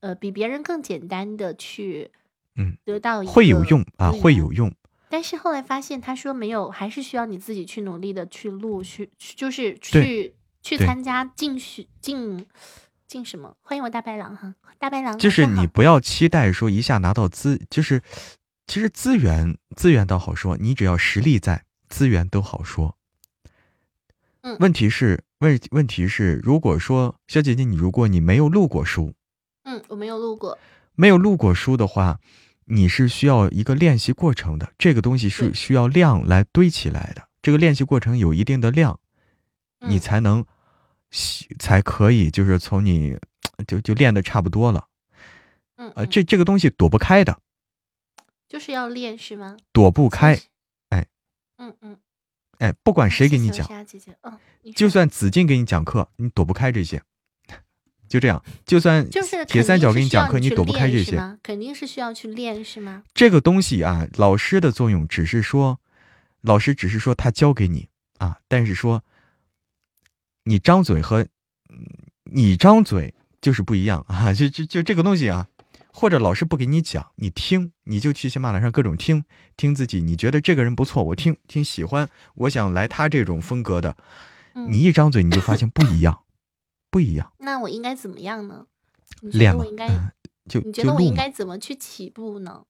[0.00, 2.10] 呃，比别人更简单的去。
[2.56, 4.70] 嗯，得到会有用啊，会有用。
[5.08, 12.46] 但是后来发现，他说没有，还是需要你自己去努力的去录，去就是去去参加竞选竞
[13.06, 13.56] 竞什么？
[13.62, 15.18] 欢迎我大白狼哈，大白狼。
[15.18, 18.02] 就是你不要期待说一下拿到资，就是
[18.66, 22.96] 其实资源资源倒好说，你只要实力在，资源都好说。
[24.46, 29.12] 嗯，问题是问问题是，如果说小姐姐你如果你没有录过书，
[29.64, 30.56] 嗯，我没有录过，
[30.94, 32.20] 没有录过书的话。
[32.68, 37.28] 你是需要一个练习过程的，这个东西是需要量来堆起来的。
[37.40, 38.98] 这个练习过程有一定的量，
[39.78, 40.44] 你才能，
[41.60, 43.16] 才可以就是从你
[43.68, 44.88] 就就练的差不多了。
[45.76, 47.38] 嗯，呃，这这个东西躲不开的，
[48.48, 49.56] 就是要练是吗？
[49.72, 50.36] 躲不开，
[50.88, 51.06] 哎，
[51.58, 51.96] 嗯嗯，
[52.58, 54.38] 哎，不管谁给你讲，姐姐，嗯，
[54.74, 57.02] 就算紫金给你讲课，你躲不开这些。
[58.08, 63.02] 就这样，就算就是铁三角给你讲课，你躲不开这些，肯定是需要去练，是吗？
[63.12, 65.80] 这个东西啊，老师的作用只是说，
[66.40, 67.88] 老师只是说他教给你
[68.18, 69.02] 啊，但是说
[70.44, 71.26] 你张嘴和
[72.22, 75.48] 你张嘴就是不一样啊，就就就这个东西啊，
[75.98, 79.24] 或者老师不给你讲，你听，你就去喜马拉雅上各种听
[79.56, 83.96] 听自己，你觉得这个人不错，我听听喜欢，我想来他这种风格的，
[84.68, 86.20] 你一张嘴你就发现不一样。
[86.90, 88.66] 不一样，那我应该怎么样呢？
[89.22, 89.88] 练我应该
[90.48, 92.64] 就你觉得我应该怎么去起步呢？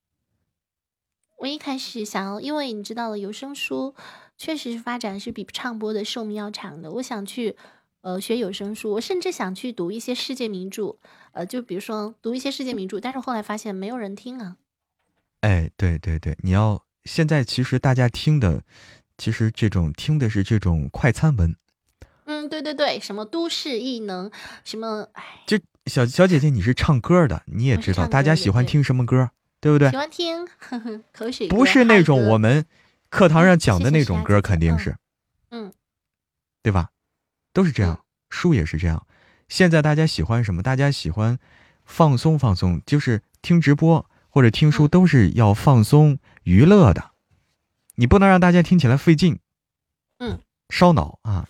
[1.38, 3.94] 我一开始想要，因为你知道了，有声书
[4.38, 6.92] 确实是发展是比唱播的寿命要长的。
[6.92, 7.56] 我想去
[8.06, 10.96] 呃学有声书，我甚至想去读一些世界名著，
[11.32, 14.58] 呃，就比如说读一些世界名著，但是后来发现没有人听啊。
[15.40, 18.62] 哎，对对对，你要现在其实大家听的，
[19.18, 21.56] 其实这种听的是这种快餐文。
[22.26, 24.30] 嗯，对对对，什么都市异能，
[24.62, 29.30] 什么哎，就小小姐姐，你是唱歌的，你也知道大家喜欢听什么歌，
[29.60, 29.90] 对不对？
[29.90, 30.46] 喜欢听
[31.12, 32.64] 口水不是那种我们
[33.10, 34.96] 课堂上讲的那种歌，肯定是，
[35.50, 35.72] 嗯，
[36.62, 36.90] 对吧？
[37.56, 39.06] 都是这样，书也是这样。
[39.48, 40.62] 现在大家喜欢什么？
[40.62, 41.38] 大家喜欢
[41.86, 47.12] 放松放松，就是听直播或者听书都是要放松娱乐的，
[47.94, 49.38] 你不能让大家听起来费劲，
[50.18, 50.38] 嗯，
[50.68, 51.48] 烧脑啊。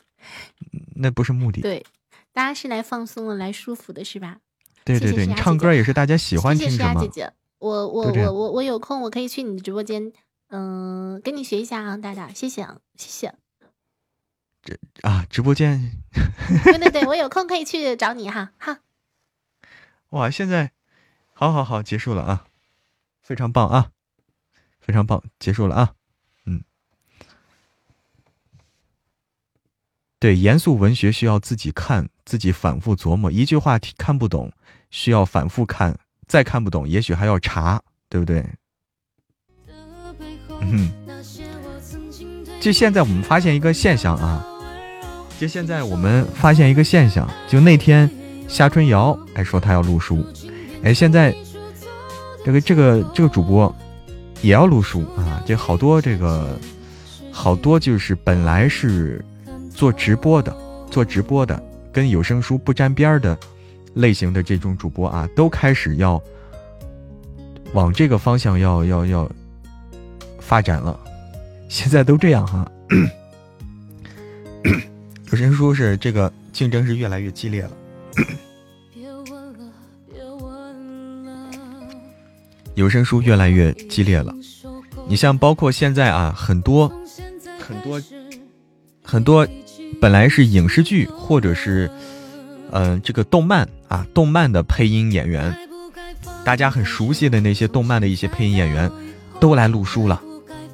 [0.95, 1.61] 那不是目的。
[1.61, 1.85] 对，
[2.33, 4.39] 大家是来放松的，来舒服的，是吧？
[4.85, 7.01] 对对对，你唱歌也是大家喜欢听什么？
[7.01, 10.13] 姐姐，我我我我我有空，我可以去你的直播间，
[10.51, 13.35] 嗯，跟你学一下啊，大大，谢谢啊，谢谢。
[14.67, 15.93] 这啊，直播间。
[16.65, 18.81] 对对对，我有空可以去找你哈，哈。
[20.11, 20.73] 哇，现在，
[21.33, 22.47] 好好好，结束了啊，
[23.23, 23.91] 非常棒啊，
[24.81, 25.95] 非常棒，结束了啊。
[26.47, 26.65] 嗯
[30.19, 33.31] 对，严肃文学需要自己看，自己反复琢磨。
[33.31, 34.53] 一句话看不懂，
[34.91, 38.45] 需要反复看，再看不懂，也许还要查，对不对？
[40.63, 40.91] 嗯，
[42.61, 44.43] 就现在我们发现一个现象啊，
[45.39, 48.11] 就现在我们发现一个现象，就那天
[48.49, 50.25] 夏春瑶还说他要录书，
[50.83, 51.35] 哎，现在
[52.45, 53.75] 这个这个这个主播
[54.43, 56.59] 也要录书啊，这好多这个
[57.31, 59.25] 好多就是本来是。
[59.77, 60.57] 做直播的，
[60.91, 63.39] 做直播的，跟有声书不沾边的
[63.93, 66.19] 类型的这种主播啊，都开始要
[67.75, 69.31] 往这个方向要要要
[70.41, 70.99] 发展了。
[71.69, 72.67] 现在都这样哈，
[75.31, 77.71] 有声书是这个竞争是越来越激烈了。
[82.75, 84.35] 有声书越来越激烈了，
[85.09, 86.93] 你像包括现在啊，很多
[87.59, 88.03] 很多
[89.03, 89.47] 很多。
[90.01, 91.89] 本来是影视剧或者是，
[92.73, 95.57] 嗯，这个动漫啊，动漫的配音演员，
[96.45, 98.91] 大家很熟悉的那些动漫的一些配音演员，
[99.41, 100.21] 都来录书了，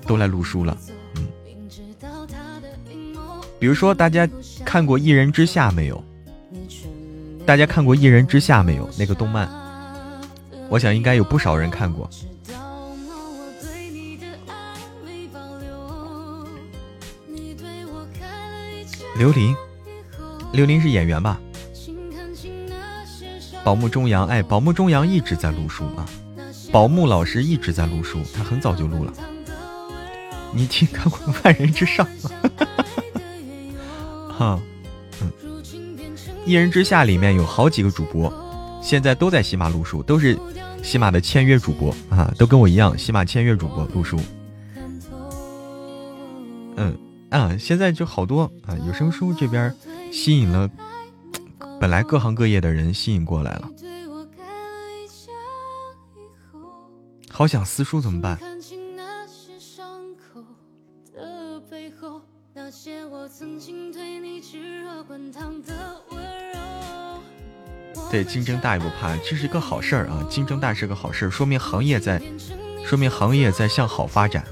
[0.07, 0.77] 都来录书了。
[3.63, 4.29] 比如说大家
[4.65, 6.03] 看过《一人之下》没有？
[7.47, 8.91] 大家看过《一人之下》没有？
[8.99, 9.49] 那个动漫，
[10.69, 12.11] 我想应该有不少人看过。
[19.17, 19.55] 刘琳，
[20.53, 21.41] 刘琳是演员吧？
[23.63, 26.05] 宝木中阳，哎，宝木中阳一直在录书啊，
[26.73, 29.13] 宝木老师一直在录书，他很早就录了。
[30.53, 32.31] 你听看过《万人之上》吗？
[34.37, 34.61] 哈，
[35.21, 35.31] 嗯，
[36.47, 38.33] 《一人之下》里面有好几个主播，
[38.83, 40.39] 现在都在喜马录书，都是
[40.83, 44.19] 喜马的签约主播啊，都跟我一样，喜马签约主播录书。
[46.77, 46.97] 嗯。
[47.33, 48.77] 啊，现在就好多啊！
[48.87, 49.75] 有声书这边
[50.13, 50.69] 吸引了
[51.81, 53.71] 本来各行各业的人吸引过来了。
[57.31, 58.39] 好想撕书怎么办？
[68.13, 70.23] 对，竞争大也不怕，这是个好事儿啊！
[70.29, 72.21] 竞争大是个好事儿，说明行业在，
[72.85, 74.45] 说明行业在向好发展。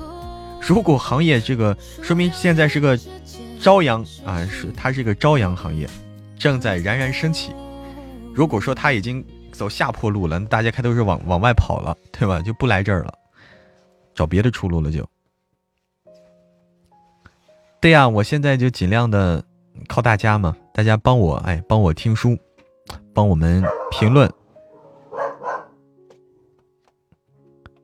[0.63, 2.99] 如果行业这个说明现在是个
[3.61, 5.87] 朝阳啊，是它是一个朝阳行业，
[6.39, 7.53] 正在冉冉升起。
[8.35, 9.23] 如果说它已经
[9.53, 12.41] 走下坡路了，大家开都是往往外跑了，对吧？
[12.41, 13.13] 就不来这儿了，
[14.15, 15.07] 找别的出路了就。
[17.79, 19.45] 对呀，我现在就尽量的
[19.87, 22.39] 靠大家嘛，大家帮我哎，帮我听书，
[23.13, 24.33] 帮我们评论，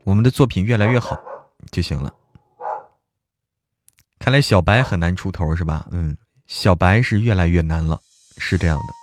[0.04, 1.18] 我们的作品越来越好
[1.70, 2.12] 就行了。
[4.18, 5.86] 看来小白很难出头是吧？
[5.90, 6.16] 嗯，
[6.46, 8.00] 小白是越来越难了，
[8.38, 8.94] 是这样的。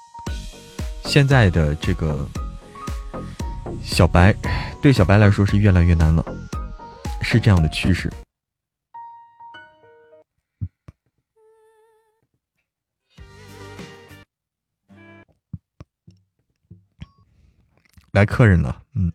[1.10, 2.28] 现在的这个
[3.82, 4.34] 小白，
[4.82, 6.26] 对小白来说是越来越难了，
[7.22, 8.12] 是这样的趋势。
[18.14, 19.12] 来客人了，嗯，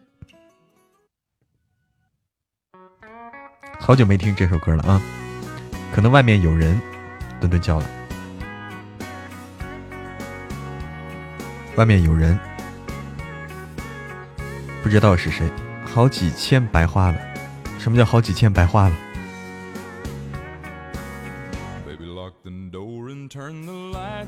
[3.79, 5.01] 好久没听这首歌了啊，
[5.95, 6.81] 可能外面有人，
[7.39, 7.87] 墩墩叫了，
[11.77, 12.37] 外面有人，
[14.83, 15.49] 不知道是谁，
[15.85, 17.21] 好几千白花了，
[17.79, 18.97] 什么叫好几千白花了？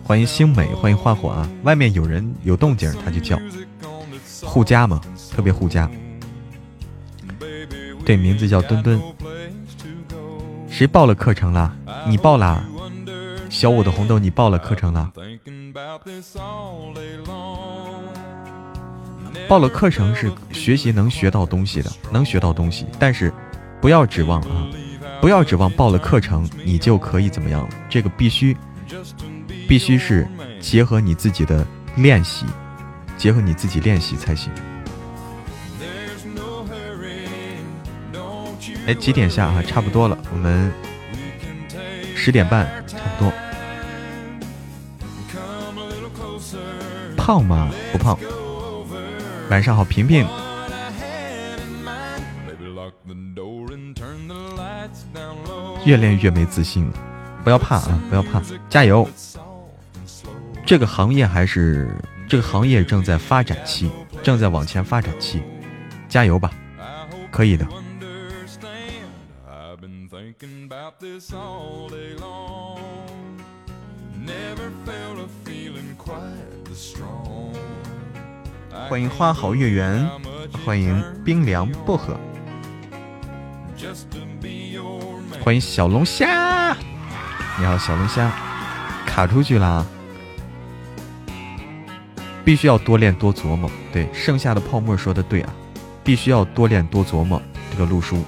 [0.05, 1.51] 欢迎星美，欢迎花火啊！
[1.64, 3.36] 外面有人有动静，他就叫。
[4.44, 5.00] 护家嘛，
[5.34, 5.90] 特别护家。
[8.04, 9.00] 对，名字叫墩墩。
[10.68, 11.74] 谁报了课程了？
[12.06, 12.64] 你报啦。
[13.48, 15.12] 小五的红豆，你报了课程了。
[19.48, 22.86] 报了课程是学习能学到东西的，能学到东西。
[22.98, 23.32] 但是
[23.80, 24.68] 不要指望啊，
[25.20, 27.68] 不要指望报了课程你就可以怎么样。
[27.88, 28.56] 这个必须
[29.68, 30.26] 必须是
[30.60, 32.46] 结合你自己的练习。
[33.20, 34.51] 结合你自己练习才行。
[38.86, 39.62] 哎，几点下啊？
[39.62, 40.72] 差不多了，我们
[42.16, 43.30] 十点半差不多。
[47.14, 47.70] 胖吗？
[47.92, 48.18] 不胖。
[49.51, 50.26] 晚上好，平平。
[55.84, 56.92] 越练越没自信了，
[57.44, 58.40] 不要怕啊，不要怕，
[58.70, 59.06] 加油。
[60.64, 61.94] 这个行业还是。
[62.31, 63.90] 这个行业正在发展期，
[64.23, 65.43] 正在往前发展期，
[66.09, 66.48] 加油吧，
[67.28, 67.66] 可以的。
[78.89, 80.09] 欢迎花好月圆，
[80.65, 82.16] 欢迎冰凉薄荷，
[85.43, 86.77] 欢迎小龙虾，
[87.59, 88.31] 你好，小龙虾，
[89.05, 89.85] 卡出去了。
[92.44, 95.54] 必须要多练多琢磨，对，剩下的泡沫说的对啊，
[96.02, 97.40] 必须要多练多琢磨。
[97.70, 98.24] 这个路书，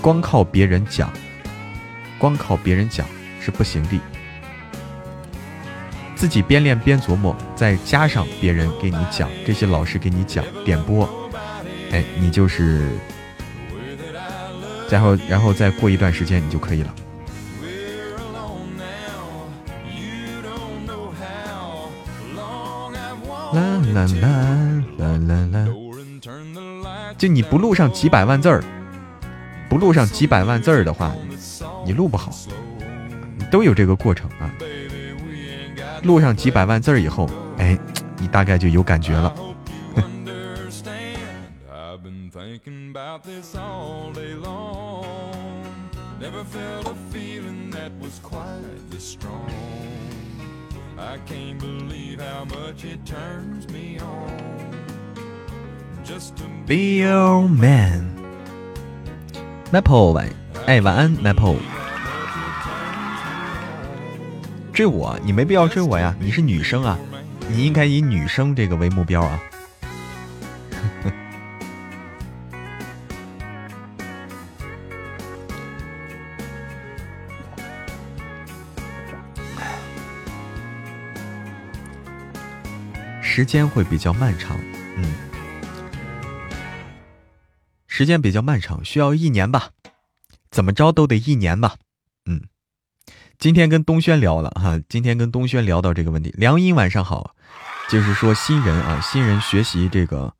[0.00, 1.12] 光靠别人讲，
[2.18, 3.06] 光靠别人讲
[3.40, 4.00] 是不行的，
[6.14, 11.06] 自己边练边琢磨，再加上别人给你讲，这些老师给你讲点播，
[11.90, 12.88] 哎，你就是，
[14.88, 16.94] 然后然后再过一段时间你就可以了。
[23.94, 24.28] 啦啦
[24.98, 25.68] 啦啦啦！
[27.18, 28.64] 就你不录上几百万字儿，
[29.68, 31.14] 不录上几百万字儿的话，
[31.84, 32.32] 你录不好，
[33.50, 34.50] 都有这个过程啊。
[36.02, 37.78] 录上几百万字儿以后，哎，
[38.18, 39.32] 你大概就有感觉了。
[51.02, 54.30] I can't believe how much it turns me on.
[56.04, 58.10] Just to be your man.
[59.72, 60.24] Maple,
[60.66, 61.56] 哎，晚安，Maple。
[64.72, 65.18] 追我？
[65.24, 66.96] 你没必要追我呀，你是女生啊，
[67.50, 69.40] 你应该以女生这个为目标啊。
[83.34, 84.60] 时间会比较漫长，
[84.94, 85.14] 嗯，
[87.86, 89.70] 时间比较漫长，需要一年吧，
[90.50, 91.76] 怎么着都得一年吧，
[92.26, 92.42] 嗯。
[93.38, 96.30] 今天跟东轩聊了哈，今天跟东轩聊到这个问题。
[96.36, 97.34] 梁音晚上好，
[97.88, 100.34] 就是说新人啊，新人学习这个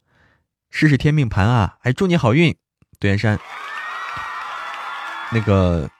[0.68, 2.54] 试试天命盘啊，哎，祝你好运，
[3.00, 3.40] 杜元山。
[5.30, 5.90] 那个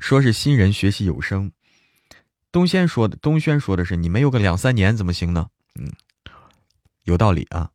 [0.00, 1.52] 说是新人学习有声，
[2.50, 5.46] 东轩说的，东轩说的是你没有个两三年怎么行呢？
[5.78, 5.92] 嗯，
[7.04, 7.70] 有道理啊。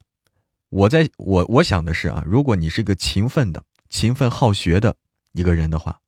[0.70, 4.96] 我在我我想的是啊，如果你是个勤奋的、勤奋好学的
[5.34, 6.02] 一个人的话，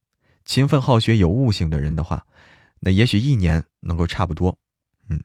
[0.45, 2.25] 勤奋好学有悟性的人的话，
[2.79, 4.57] 那也许一年能够差不多。
[5.09, 5.21] 嗯，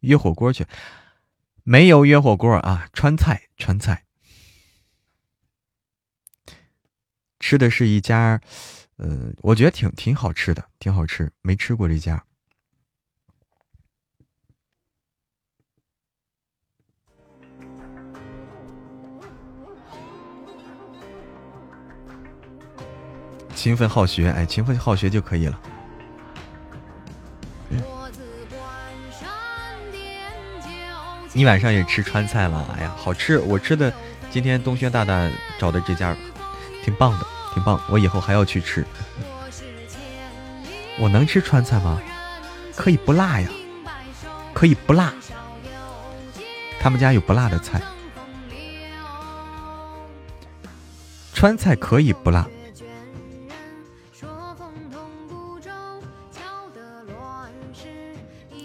[0.00, 0.66] 约火锅去？
[1.62, 4.04] 没有约火锅啊，川菜，川菜，
[7.38, 8.42] 吃的是一家。
[9.02, 12.22] 呃，我觉得挺挺好吃的，挺好吃，没吃过这家。
[23.54, 25.58] 勤奋好学，哎，勤奋好学就可以了。
[31.32, 32.66] 你晚上也吃川菜了？
[32.76, 33.38] 哎呀，好吃！
[33.38, 33.90] 我吃的
[34.30, 36.14] 今天东轩大大找的这家，
[36.82, 37.80] 挺棒的，挺棒。
[37.88, 38.84] 我以后还要去吃。
[40.98, 42.00] 我能吃川菜吗？
[42.76, 43.48] 可以不辣呀，
[44.54, 45.12] 可以不辣。
[46.80, 47.80] 他们家有不辣的菜，
[51.34, 52.46] 川菜可以不辣。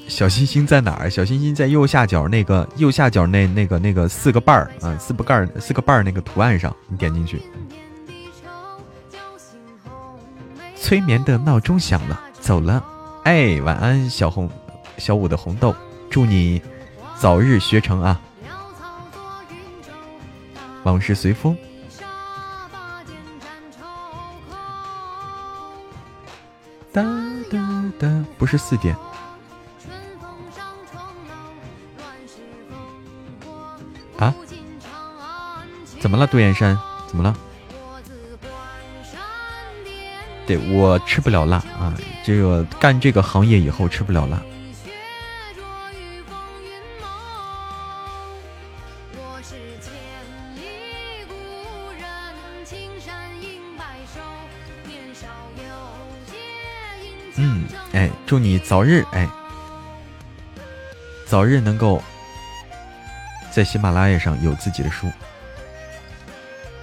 [0.08, 1.10] 小心心在哪儿？
[1.10, 7.42] 小心心在右下角那个右下角那那个那个四个瓣儿啊，四个盖儿四个瓣儿那个图案上，你点进去。
[10.86, 12.86] 催眠的闹钟响了，走了。
[13.24, 14.48] 哎，晚安，小红，
[15.00, 15.76] 小五的红豆，
[16.12, 16.62] 祝你
[17.18, 18.22] 早日学成啊！
[20.84, 21.58] 往事随风。
[26.94, 27.02] 哒
[27.50, 27.58] 哒
[28.00, 28.96] 哒，不是四点。
[34.20, 34.32] 啊？
[36.00, 36.78] 怎么了，杜岩山？
[37.08, 37.36] 怎么了？
[40.46, 41.94] 对我吃不了辣啊！
[42.24, 44.42] 这个干这个行业以后吃不了辣。
[57.38, 59.28] 嗯，哎，祝你早日哎，
[61.26, 62.02] 早日能够。
[63.52, 65.10] 在喜马拉雅上有自己的书，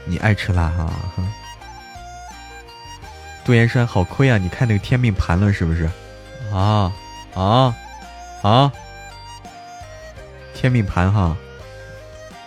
[0.07, 0.91] 你爱吃辣哈？
[3.45, 4.39] 杜岩山好亏啊！
[4.39, 5.91] 你看那个天命盘了是不是？
[6.53, 6.93] 啊
[7.35, 7.75] 啊
[8.43, 8.73] 啊！
[10.55, 11.37] 天命盘哈！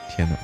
[0.10, 0.38] 天哪！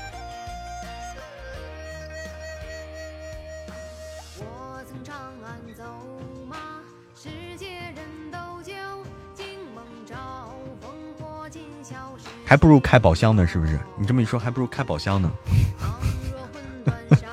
[12.45, 13.79] 还不如开宝箱呢，是不是？
[13.97, 15.31] 你这么一说，还不如开宝箱呢。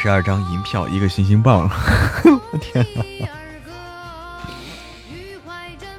[0.00, 1.68] 十二张银票，一个星星棒，
[2.52, 3.02] 我天哪！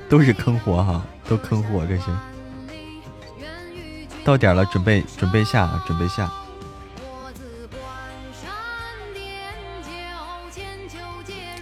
[0.08, 2.04] 都是坑货哈，都坑货这些。
[4.24, 6.32] 到点了，准备准备下，准备下。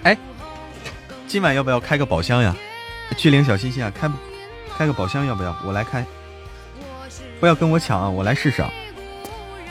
[0.04, 0.16] 哎，
[1.28, 2.56] 今晚要不要开个宝箱呀？
[3.18, 4.08] 巨灵小星星啊，开
[4.78, 5.56] 开个宝箱要不要？
[5.66, 6.06] 我来开，
[7.40, 8.08] 不要跟我抢啊！
[8.08, 8.64] 我来试试，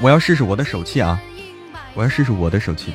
[0.00, 1.22] 我要试试我的手气啊！
[1.96, 2.92] 我要试试我的手气。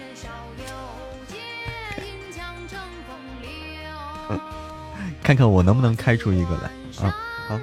[5.23, 6.69] 看看我能不能开出一个来
[7.03, 7.15] 啊！
[7.47, 7.59] 好，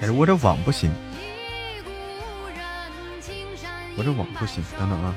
[0.00, 0.90] 哎，我这网不行，
[3.96, 5.14] 我这网不行，等等啊！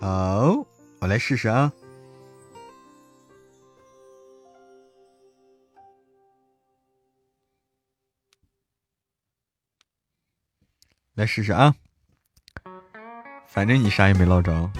[0.00, 0.64] 好，
[1.00, 1.72] 我来试试啊！
[11.14, 11.74] 来试试啊！
[13.48, 14.70] 反正你啥也没捞着，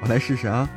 [0.00, 0.68] 我来试试啊！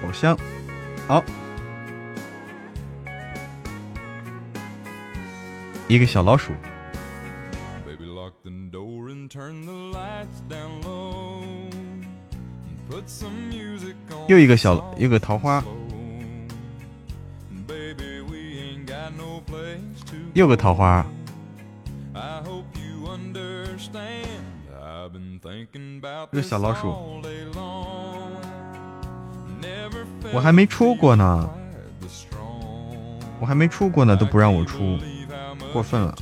[0.00, 0.38] 宝箱，
[1.08, 1.24] 好，
[5.88, 6.52] 一个小老鼠，
[14.26, 15.62] 又一个小，一个桃花。
[20.34, 21.06] 又个桃花，
[26.32, 27.22] 这小老鼠，
[30.32, 31.48] 我还没出过呢，
[33.40, 34.98] 我还没出过呢，都不让我出，
[35.72, 36.14] 过分了。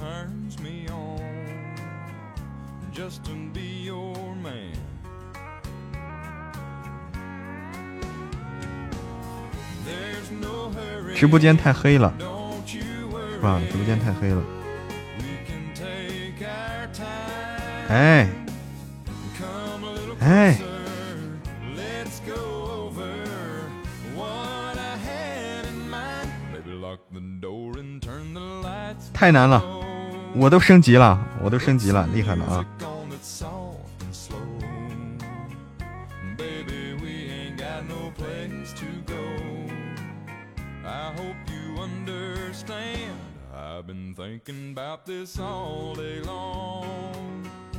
[11.14, 12.12] 直播间太黑了。
[13.70, 14.42] 直播间太黑了。
[17.88, 18.26] 哎，
[20.20, 20.56] 哎，
[29.14, 29.62] 太难了，
[30.34, 32.66] 我都升级了，我都升级了，厉害了啊！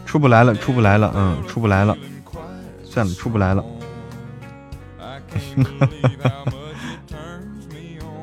[0.06, 1.98] 出不来了，出不来了，嗯，出不来了，
[2.86, 3.64] 算了，出不来了，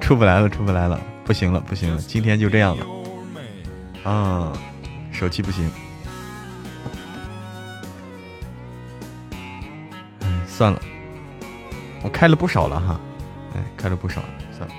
[0.00, 2.86] 出不来了，出不来了，不行了，不行了，今天就这样了，
[4.04, 4.52] 啊，
[5.12, 5.70] 手气不行，
[10.46, 10.80] 算了，
[12.02, 13.00] 我开了不少了哈，
[13.54, 14.74] 哎，开了不少了，算了，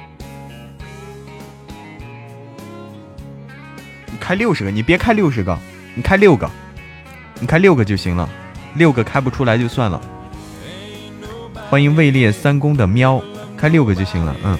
[4.19, 5.57] 开六十个，你别开六十个，
[5.95, 6.49] 你开六个。
[7.39, 8.29] 你开六个就行了，
[8.75, 9.99] 六个开不出来就算了。
[11.69, 13.21] 欢迎位列三公的喵，
[13.57, 14.33] 开六个就行了。
[14.45, 14.57] 嗯，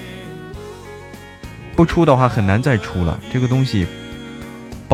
[1.74, 3.18] 不出的话很难再出了。
[3.32, 3.86] 这个东西，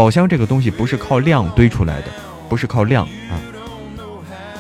[0.01, 2.07] 宝箱这个东西不是靠量堆出来的，
[2.49, 3.37] 不是靠量啊，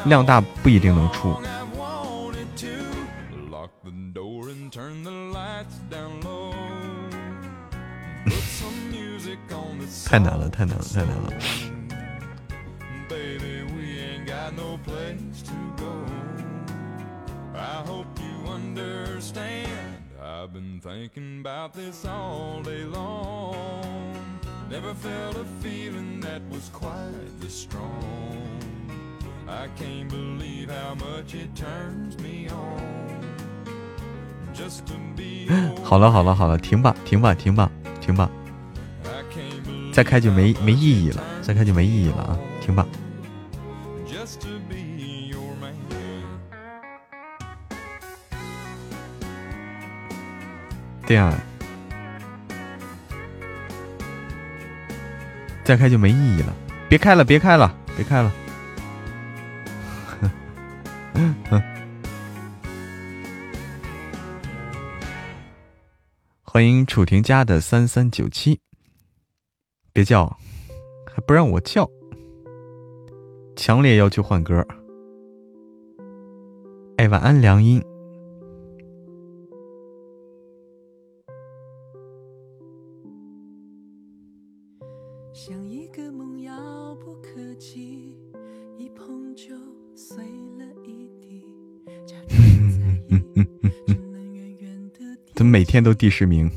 [0.04, 1.34] 量大不一定能出。
[10.04, 11.32] 太难了，太难了，太难了。
[35.90, 37.68] 好了好了好了，停吧停吧停吧
[38.00, 38.30] 停吧，
[39.92, 42.86] 再开就没没意义了，再开就没意义了啊，停吧。
[51.04, 51.34] 这样，
[55.64, 56.54] 再开就没意义了。
[56.88, 58.32] 别开了，别开了，别开了。
[66.52, 68.58] 欢迎楚婷家的三三九七，
[69.92, 70.36] 别叫，
[71.06, 71.88] 还不让我叫，
[73.54, 74.66] 强烈要求换歌。
[76.96, 77.80] 哎，晚安，良音。
[95.50, 96.48] 每天都第十名？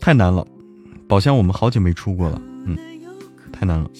[0.00, 0.46] 太难了，
[1.08, 2.78] 宝箱我们好久没出过了，嗯，
[3.52, 3.90] 太难了。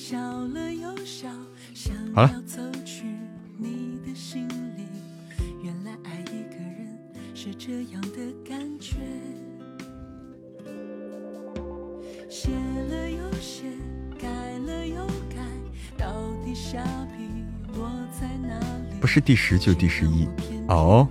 [19.28, 20.26] 第十就第十一
[20.68, 21.06] 哦。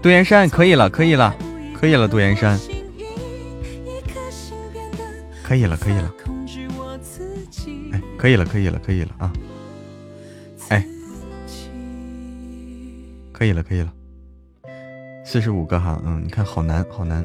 [0.00, 1.34] 杜岩山可以了，可以了，
[1.74, 2.77] 可以了，杜岩山。
[5.48, 6.12] 可以了，可以了，
[7.90, 9.32] 哎，可以了，可以了，可以了啊！
[10.68, 10.84] 哎，
[13.32, 13.90] 可以了，可以了，
[15.24, 17.24] 四十五个哈，嗯，你看好难，好难。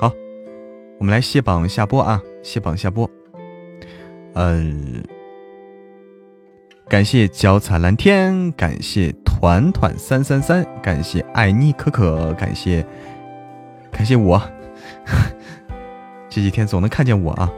[0.00, 0.10] 好，
[0.98, 3.08] 我们来卸榜下播啊，卸榜下播。
[4.32, 5.04] 嗯，
[6.88, 12.82] 感谢脚踩蓝天，感谢团团三三三，感谢爱妮可可，感谢
[13.90, 14.40] 感谢我。
[16.34, 17.52] 这几天总能看见我啊！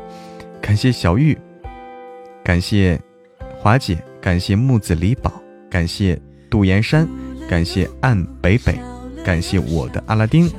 [0.61, 1.39] 感谢小玉，
[2.43, 3.01] 感谢
[3.57, 5.33] 华姐，感谢木子李宝，
[5.71, 6.21] 感谢
[6.51, 7.09] 杜岩山，
[7.49, 8.77] 感谢岸北北，
[9.25, 10.51] 感谢我的阿拉丁。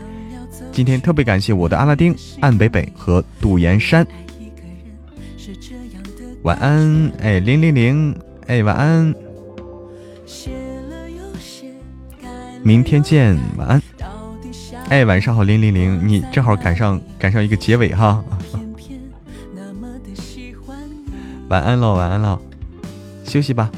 [0.71, 4.07] 今天特别感谢我的阿拉丁、岸北北和杜岩山。
[6.43, 8.17] 晚安，哎，零零零，
[8.47, 9.13] 哎，晚安，
[12.63, 13.81] 明天见，晚安。
[14.87, 18.23] 哎，晚上好，零零零，你正好赶上赶上一个结尾哈，
[21.49, 22.39] 晚安喽，晚安喽，
[23.25, 23.69] 休息吧。